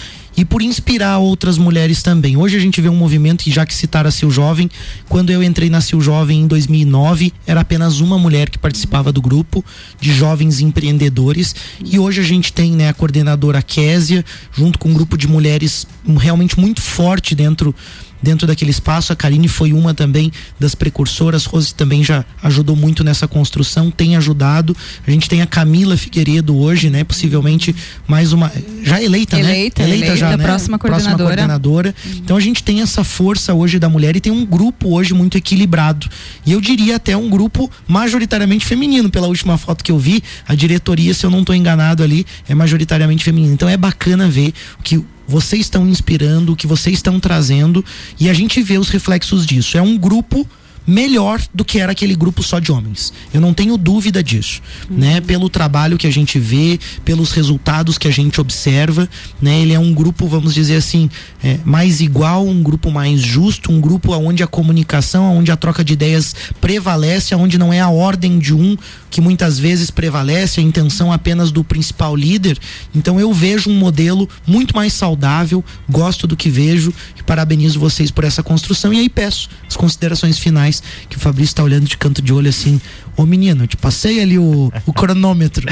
[0.41, 2.35] e por inspirar outras mulheres também.
[2.35, 4.71] Hoje a gente vê um movimento que já que citaram a Sil Jovem,
[5.07, 9.21] quando eu entrei na Sil Jovem em 2009, era apenas uma mulher que participava do
[9.21, 9.63] grupo
[10.01, 14.95] de jovens empreendedores e hoje a gente tem, né, a coordenadora Késia, junto com um
[14.95, 15.87] grupo de mulheres
[16.19, 17.75] realmente muito forte dentro
[18.23, 19.13] dentro daquele espaço.
[19.13, 21.45] A Karine foi uma também das precursoras.
[21.45, 24.77] Rose também já ajudou muito nessa construção, tem ajudado.
[25.07, 27.05] A gente tem a Camila Figueiredo hoje, né?
[27.05, 27.75] Possivelmente
[28.07, 28.51] mais uma.
[28.83, 29.89] Já eleita, Eleita, né?
[29.89, 31.25] eleita, próxima coordenadora.
[31.25, 31.95] coordenadora.
[32.17, 35.37] Então a gente tem essa força hoje da mulher e tem um grupo hoje muito
[35.37, 36.09] equilibrado.
[36.45, 39.11] E eu diria até um grupo majoritariamente feminino.
[39.11, 42.55] Pela última foto que eu vi, a diretoria, se eu não estou enganado ali, é
[42.55, 43.53] majoritariamente feminina.
[43.53, 44.53] Então é bacana ver
[44.83, 47.85] que vocês estão inspirando, o que vocês estão trazendo
[48.19, 49.79] e a gente vê os reflexos disso.
[49.79, 50.47] É um grupo
[50.87, 53.13] melhor do que era aquele grupo só de homens.
[53.33, 54.61] Eu não tenho dúvida disso,
[54.91, 55.21] né?
[55.21, 59.09] Pelo trabalho que a gente vê, pelos resultados que a gente observa,
[59.41, 59.61] né?
[59.61, 61.11] Ele é um grupo, vamos dizer assim,
[61.43, 65.85] é, mais igual, um grupo mais justo, um grupo onde a comunicação, onde a troca
[65.85, 68.77] de ideias prevalece, onde não é a ordem de um
[69.11, 72.59] que muitas vezes prevalece, a intenção apenas do principal líder.
[72.95, 78.11] Então eu vejo um modelo muito mais saudável, gosto do que vejo e parabenizo vocês
[78.11, 78.93] por essa construção.
[78.93, 80.70] E aí peço as considerações finais
[81.09, 82.81] que o Fabrício está olhando de canto de olho assim.
[83.17, 85.67] Ô menino, te passei ali o, o cronômetro.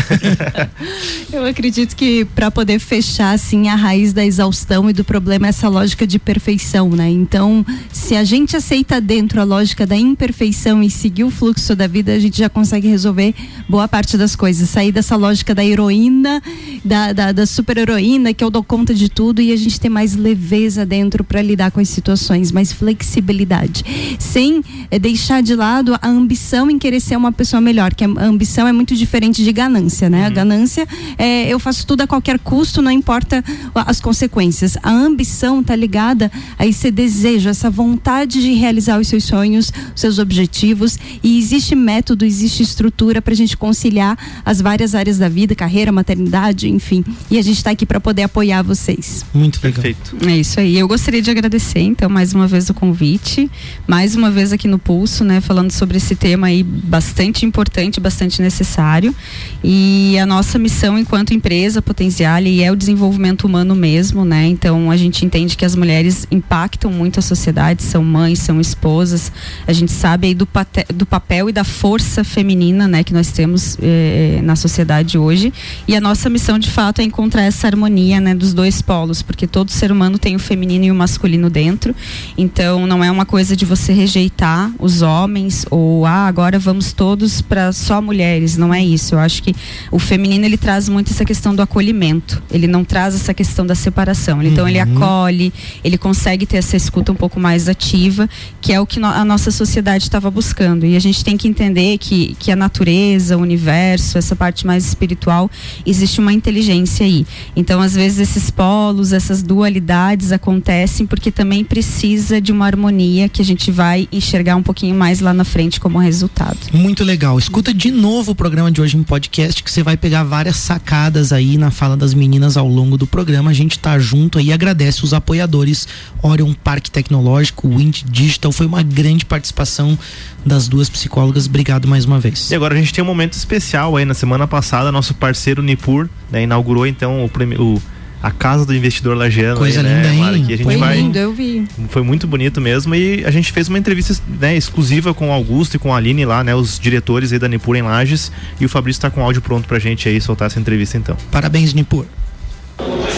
[1.33, 5.49] Eu acredito que para poder fechar assim a raiz da exaustão e do problema é
[5.49, 7.09] essa lógica de perfeição, né?
[7.09, 11.87] Então, se a gente aceita dentro a lógica da imperfeição e seguir o fluxo da
[11.87, 13.35] vida, a gente já consegue resolver
[13.69, 14.69] boa parte das coisas.
[14.69, 16.43] Sair dessa lógica da heroína,
[16.85, 19.89] da, da, da super heroína, que eu dou conta de tudo, e a gente ter
[19.89, 23.85] mais leveza dentro para lidar com as situações, mais flexibilidade.
[24.19, 28.09] Sem eh, deixar de lado a ambição em querer ser uma pessoa melhor, que a
[28.25, 30.27] ambição é muito diferente de ganância, né?
[30.27, 34.77] A ganância é eu faço tudo a qualquer custo, não importa as consequências.
[34.83, 40.01] A ambição tá ligada a esse desejo, essa vontade de realizar os seus sonhos, os
[40.01, 45.29] seus objetivos, e existe método, existe estrutura para a gente conciliar as várias áreas da
[45.29, 47.05] vida, carreira, maternidade, enfim.
[47.31, 49.25] E a gente está aqui para poder apoiar vocês.
[49.35, 49.83] Muito legal.
[49.83, 50.17] Perfeito.
[50.27, 50.79] É isso aí.
[50.79, 53.51] Eu gostaria de agradecer, então, mais uma vez o convite,
[53.87, 58.41] mais uma vez aqui no Pulso, né, falando sobre esse tema aí bastante importante, bastante
[58.41, 59.15] necessário.
[59.63, 64.47] E a nossa missão enquanto empresa Potenziale é o desenvolvimento humano mesmo, né?
[64.47, 69.33] Então a gente entende que as mulheres impactam muito a sociedade, são mães, são esposas.
[69.67, 70.49] A gente sabe aí do,
[70.95, 75.53] do papel e da força feminina, né, que nós temos eh, na sociedade hoje.
[75.87, 79.47] E a nossa missão de fato é encontrar essa harmonia, né, dos dois polos, porque
[79.47, 81.95] todo ser humano tem o feminino e o masculino dentro.
[82.37, 87.08] Então não é uma coisa de você rejeitar os homens ou ah, agora vamos todos
[87.49, 89.15] para só mulheres, não é isso.
[89.15, 89.55] Eu acho que
[89.91, 92.43] o feminino ele traz muito essa questão do acolhimento.
[92.51, 94.43] Ele não traz essa questão da separação.
[94.43, 95.53] Então ele acolhe,
[95.85, 98.29] ele consegue ter essa escuta um pouco mais ativa,
[98.61, 100.85] que é o que no- a nossa sociedade estava buscando.
[100.87, 104.85] E a gente tem que entender que, que a natureza, o universo, essa parte mais
[104.87, 105.51] espiritual,
[105.87, 107.27] existe uma inteligência aí.
[107.57, 113.41] Então, às vezes, esses polos, essas dualidades acontecem porque também precisa de uma harmonia que
[113.41, 116.57] a gente vai enxergar um pouquinho mais lá na frente como resultado.
[116.73, 117.39] Muito legal.
[117.39, 121.33] Escuta de novo o programa de hoje em podcast, que você vai pegar várias sacadas
[121.33, 123.51] aí na fala das meninas ao longo do programa.
[123.51, 125.87] A gente tá junto aí, agradece os apoiadores
[126.23, 128.53] Orion Parque Tecnológico, Wind Digital.
[128.53, 129.99] Foi uma grande participação
[130.45, 131.47] das duas psicólogas.
[131.47, 132.51] Obrigado mais uma vez.
[132.51, 136.09] E agora a gente tem um momento especial aí na semana passada, nosso parceiro Nipur,
[136.31, 137.83] né, inaugurou então o, o-
[138.23, 139.57] a casa do investidor lagiano.
[139.59, 140.21] Coisa aí, né, linda, hein?
[140.21, 141.67] Mara, que a gente Foi vai lindo, eu vi.
[141.89, 145.75] foi muito bonito mesmo e a gente fez uma entrevista né, exclusiva com o Augusto
[145.75, 148.69] e com a Aline lá, né, os diretores aí da Nipur em Lages e o
[148.69, 151.17] Fabrício tá com o áudio pronto pra gente aí soltar essa entrevista então.
[151.31, 152.07] Parabéns, Nipur.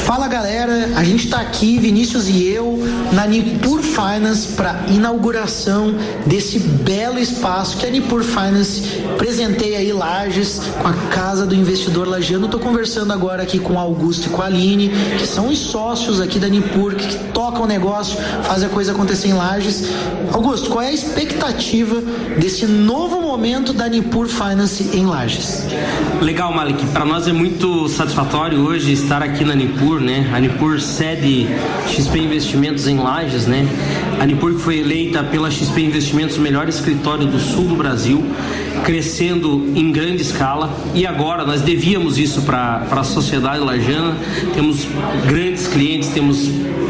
[0.04, 2.78] Fala galera, a gente está aqui, Vinícius e eu,
[3.12, 5.94] na Nipur Finance para inauguração
[6.26, 12.08] desse belo espaço que a Nipur Finance presenteia aí Lages com a casa do investidor
[12.08, 12.46] lagiano.
[12.46, 16.38] Estou conversando agora aqui com Augusto e com a Aline, que são os sócios aqui
[16.38, 19.84] da Nipur, que tocam o negócio, fazem a coisa acontecer em Lages.
[20.32, 22.00] Augusto, qual é a expectativa
[22.38, 25.64] desse novo momento da Nipur Finance em Lages?
[26.20, 26.84] Legal, Malik.
[26.86, 30.30] Para nós é muito satisfatório hoje estar aqui na Nipur, né?
[30.32, 31.46] A Nipur sede
[31.88, 33.66] XP Investimentos em Lages, né?
[34.20, 38.22] A Nipur que foi eleita pela XP Investimentos o melhor escritório do sul do Brasil,
[38.84, 44.16] crescendo em grande escala e agora nós devíamos isso para a sociedade lajana.
[44.54, 44.86] Temos
[45.26, 46.48] grandes clientes, temos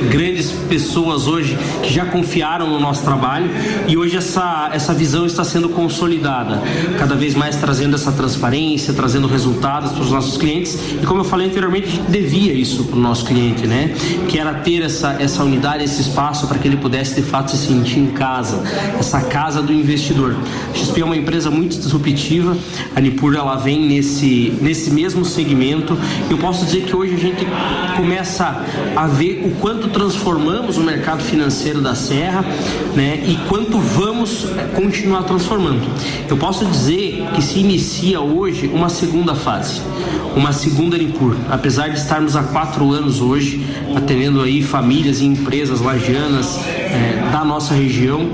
[0.08, 3.50] grandes pessoas hoje que já confiaram no nosso trabalho
[3.86, 6.62] e hoje essa, essa visão está sendo consolidada,
[6.98, 11.24] cada vez mais trazendo essa transparência, trazendo resultados para os nossos clientes e como eu
[11.24, 13.94] falei anteriormente, devia isso para o nosso cliente, né?
[14.28, 17.56] Que era ter essa, essa unidade, esse espaço para que ele pudesse de fato se
[17.56, 18.62] sentir em casa,
[18.98, 20.36] essa casa do investidor.
[20.72, 22.56] A XP é uma empresa muito disruptiva,
[22.94, 25.96] a Nipur ela vem nesse, nesse mesmo segmento.
[26.28, 27.46] Eu posso dizer que hoje a gente
[27.96, 28.64] começa
[28.96, 32.44] a ver o quanto transformamos o mercado financeiro da Serra,
[32.94, 33.22] né?
[33.26, 35.86] E quanto vamos continuar transformando.
[36.28, 39.80] Eu posso dizer que se inicia hoje uma segunda fase,
[40.34, 41.36] uma segunda Nipur.
[41.50, 43.60] Apesar de estarmos há quatro anos hoje
[43.94, 46.58] atendendo aí famílias e empresas lagianas
[46.90, 48.30] é, da nossa região,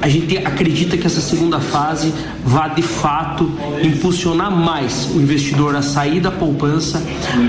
[0.00, 2.12] a gente acredita que essa segunda fase
[2.44, 3.50] vá de fato
[3.82, 7.02] impulsionar mais o investidor a sair da poupança,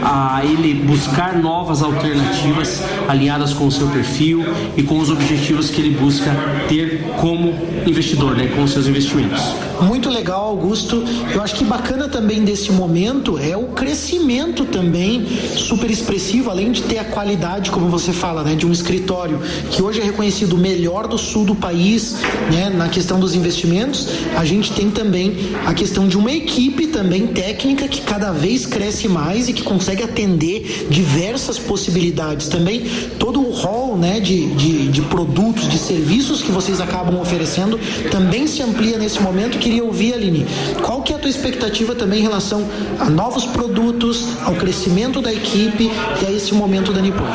[0.03, 4.43] a ele buscar novas alternativas alinhadas com o seu perfil
[4.75, 6.31] e com os objetivos que ele busca
[6.67, 7.53] ter como
[7.85, 9.41] investidor, né, com os seus investimentos.
[9.81, 11.03] Muito legal, Augusto.
[11.31, 15.25] Eu acho que bacana também desse momento é o crescimento também
[15.55, 19.39] super expressivo, além de ter a qualidade, como você fala, né, de um escritório
[19.69, 22.17] que hoje é reconhecido o melhor do sul do país,
[22.51, 24.07] né, na questão dos investimentos.
[24.35, 25.35] A gente tem também
[25.65, 30.03] a questão de uma equipe também técnica que cada vez cresce mais e que consegue
[30.03, 32.47] atender diversas possibilidades.
[32.47, 32.85] Também
[33.19, 37.79] todo o hall, né, de, de, de produtos, de serviços que vocês acabam oferecendo
[38.11, 39.57] também se amplia nesse momento.
[39.57, 40.45] Queria ouvir, Aline,
[40.81, 42.67] qual que é a tua expectativa também em relação
[42.99, 45.89] a novos produtos, ao crescimento da equipe
[46.21, 47.25] e a esse momento da Nippon?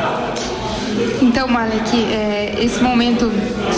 [1.20, 3.30] Então, Malek, é, esse momento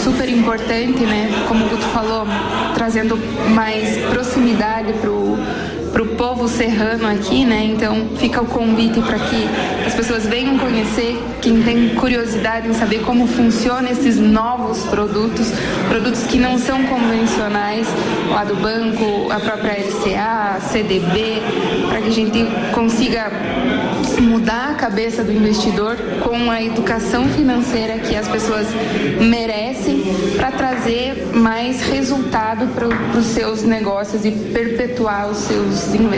[0.03, 1.45] super importante, né?
[1.47, 2.27] Como o Guto falou,
[2.73, 3.17] trazendo
[3.53, 5.37] mais proximidade pro para o
[6.15, 7.63] povo serrano aqui, né?
[7.65, 9.47] Então fica o convite para que
[9.85, 15.51] as pessoas venham conhecer, quem tem curiosidade em saber como funcionam esses novos produtos,
[15.89, 17.87] produtos que não são convencionais,
[18.29, 21.41] lá do banco, a própria LCA, CDB,
[21.89, 23.31] para que a gente consiga
[24.21, 28.67] mudar a cabeça do investidor com a educação financeira que as pessoas
[29.19, 30.03] merecem
[30.35, 36.14] para trazer mais resultado para os seus negócios e perpetuar os seus investimentos.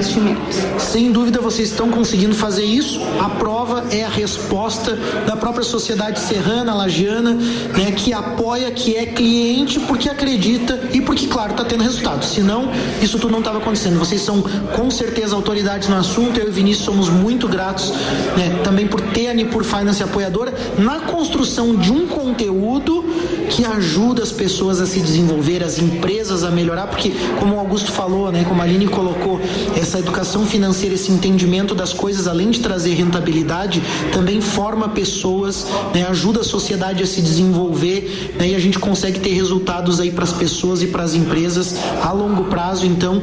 [0.79, 2.99] Sem dúvida vocês estão conseguindo fazer isso.
[3.19, 4.95] A prova é a resposta
[5.25, 11.27] da própria sociedade serrana, lagiana, né, que apoia, que é cliente porque acredita e porque,
[11.27, 12.23] claro, está tendo resultado.
[12.25, 12.71] Senão,
[13.01, 13.97] isso tudo não estava acontecendo.
[13.97, 14.41] Vocês são
[14.75, 16.39] com certeza autoridades no assunto.
[16.39, 17.91] Eu e Vinícius somos muito gratos
[18.37, 23.03] né, também por ter a Nipur Finance apoiadora na construção de um conteúdo
[23.49, 27.91] que ajuda as pessoas a se desenvolver, as empresas a melhorar, porque como o Augusto
[27.91, 29.39] falou, né, como a Aline colocou,
[29.75, 33.81] essa educação financeira, esse entendimento das coisas, além de trazer rentabilidade,
[34.11, 39.19] também forma pessoas, né, ajuda a sociedade a se desenvolver né, e a gente consegue
[39.19, 42.85] ter resultados aí para as pessoas e para as empresas a longo prazo.
[42.85, 43.21] Então,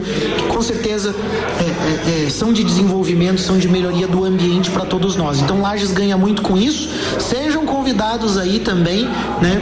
[0.48, 1.14] com certeza
[1.60, 5.40] é, é, é, são de desenvolvimento, são de melhoria do ambiente para todos nós.
[5.40, 6.88] Então, Lages ganha muito com isso.
[7.18, 7.43] Sejam
[7.84, 9.60] convidados aí também, né,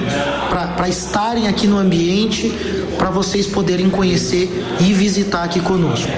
[0.49, 2.53] para estarem aqui no ambiente,
[2.97, 4.49] para vocês poderem conhecer
[4.79, 6.09] e visitar aqui conosco.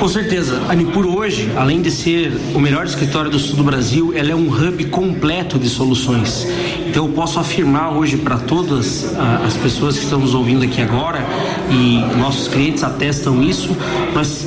[0.00, 0.62] Com certeza.
[0.70, 4.34] A Nipur hoje, além de ser o melhor escritório do sul do Brasil, ela é
[4.34, 6.46] um hub completo de soluções.
[6.86, 10.80] Então eu posso afirmar hoje para todas ah, as pessoas que estão nos ouvindo aqui
[10.80, 11.22] agora
[11.70, 13.76] e nossos clientes atestam isso,
[14.14, 14.46] nós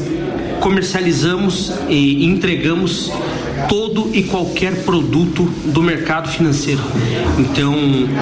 [0.62, 3.12] comercializamos e entregamos
[3.68, 6.82] todo e qualquer produto do mercado financeiro.
[7.38, 7.76] Então,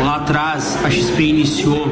[0.03, 1.87] lá atrás, a XP iniciou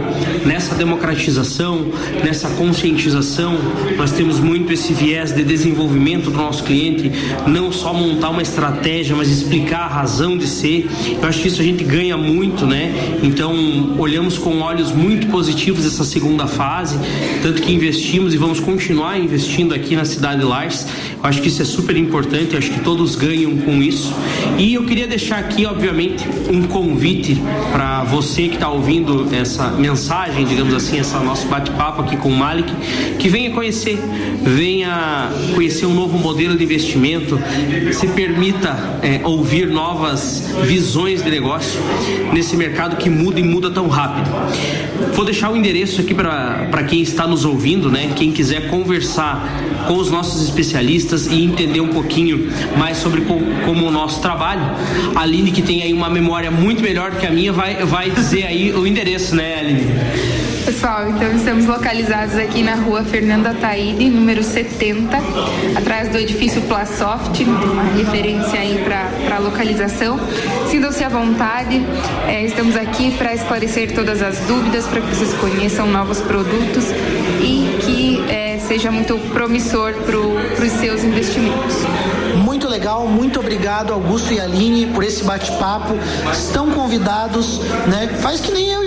[0.45, 1.87] nessa democratização,
[2.23, 3.57] nessa conscientização,
[3.97, 7.11] nós temos muito esse viés de desenvolvimento do nosso cliente,
[7.45, 10.89] não só montar uma estratégia, mas explicar a razão de ser.
[11.21, 12.91] Eu acho que isso a gente ganha muito, né?
[13.23, 16.97] Então, olhamos com olhos muito positivos essa segunda fase,
[17.41, 20.87] tanto que investimos e vamos continuar investindo aqui na cidade de Lages.
[21.24, 24.13] Acho que isso é super importante, acho que todos ganham com isso.
[24.57, 27.41] E eu queria deixar aqui, obviamente, um convite
[27.72, 32.38] para você que está ouvindo essa mensagem, digamos assim, essa nosso bate-papo aqui com o
[32.38, 32.72] Malik,
[33.18, 33.99] que venha conhecer,
[34.43, 37.39] venha conhecer um novo modelo de investimento,
[37.91, 41.80] se permita é, ouvir novas visões de negócio
[42.32, 44.30] nesse mercado que muda e muda tão rápido.
[45.13, 48.13] Vou deixar o endereço aqui para quem está nos ouvindo, né?
[48.15, 53.37] Quem quiser conversar com os nossos especialistas especialistas e entender um pouquinho mais sobre co
[53.65, 54.63] como o nosso trabalho.
[55.15, 58.43] A Aline, que tem aí uma memória muito melhor que a minha, vai, vai dizer
[58.43, 59.85] aí o endereço, né, Aline?
[60.65, 65.17] Pessoal, então estamos localizados aqui na rua Fernanda Taide, número 70,
[65.77, 70.19] atrás do edifício Plasoft, uma referência aí para a localização.
[70.69, 71.81] Sintam-se à vontade,
[72.27, 76.83] é, estamos aqui para esclarecer todas as dúvidas, para que vocês conheçam novos produtos
[77.41, 77.76] e
[78.68, 81.76] seja muito promissor para os seus investimentos.
[82.43, 85.93] Muito legal, muito obrigado Augusto e Aline por esse bate-papo.
[86.32, 88.09] Estão convidados, né?
[88.22, 88.86] Faz que nem eu e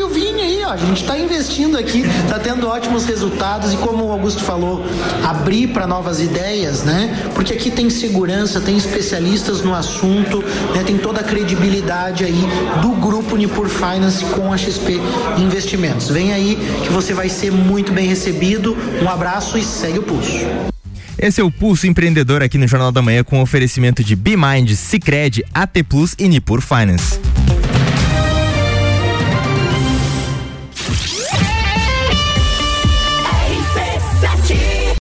[0.71, 4.87] A gente está investindo aqui, está tendo ótimos resultados e como o Augusto falou,
[5.25, 7.29] abrir para novas ideias, né?
[7.35, 10.39] Porque aqui tem segurança, tem especialistas no assunto,
[10.73, 10.85] né?
[10.87, 12.45] Tem toda a credibilidade aí
[12.81, 15.01] do grupo Nipur Finance com a XP
[15.39, 16.09] Investimentos.
[16.09, 18.77] Vem aí que você vai ser muito bem recebido.
[19.03, 20.39] Um abraço e segue o pulso.
[21.19, 25.45] Esse é o Pulso Empreendedor aqui no Jornal da Manhã com oferecimento de BeMind, Cicred,
[25.53, 27.19] AT Plus e Nipur Finance.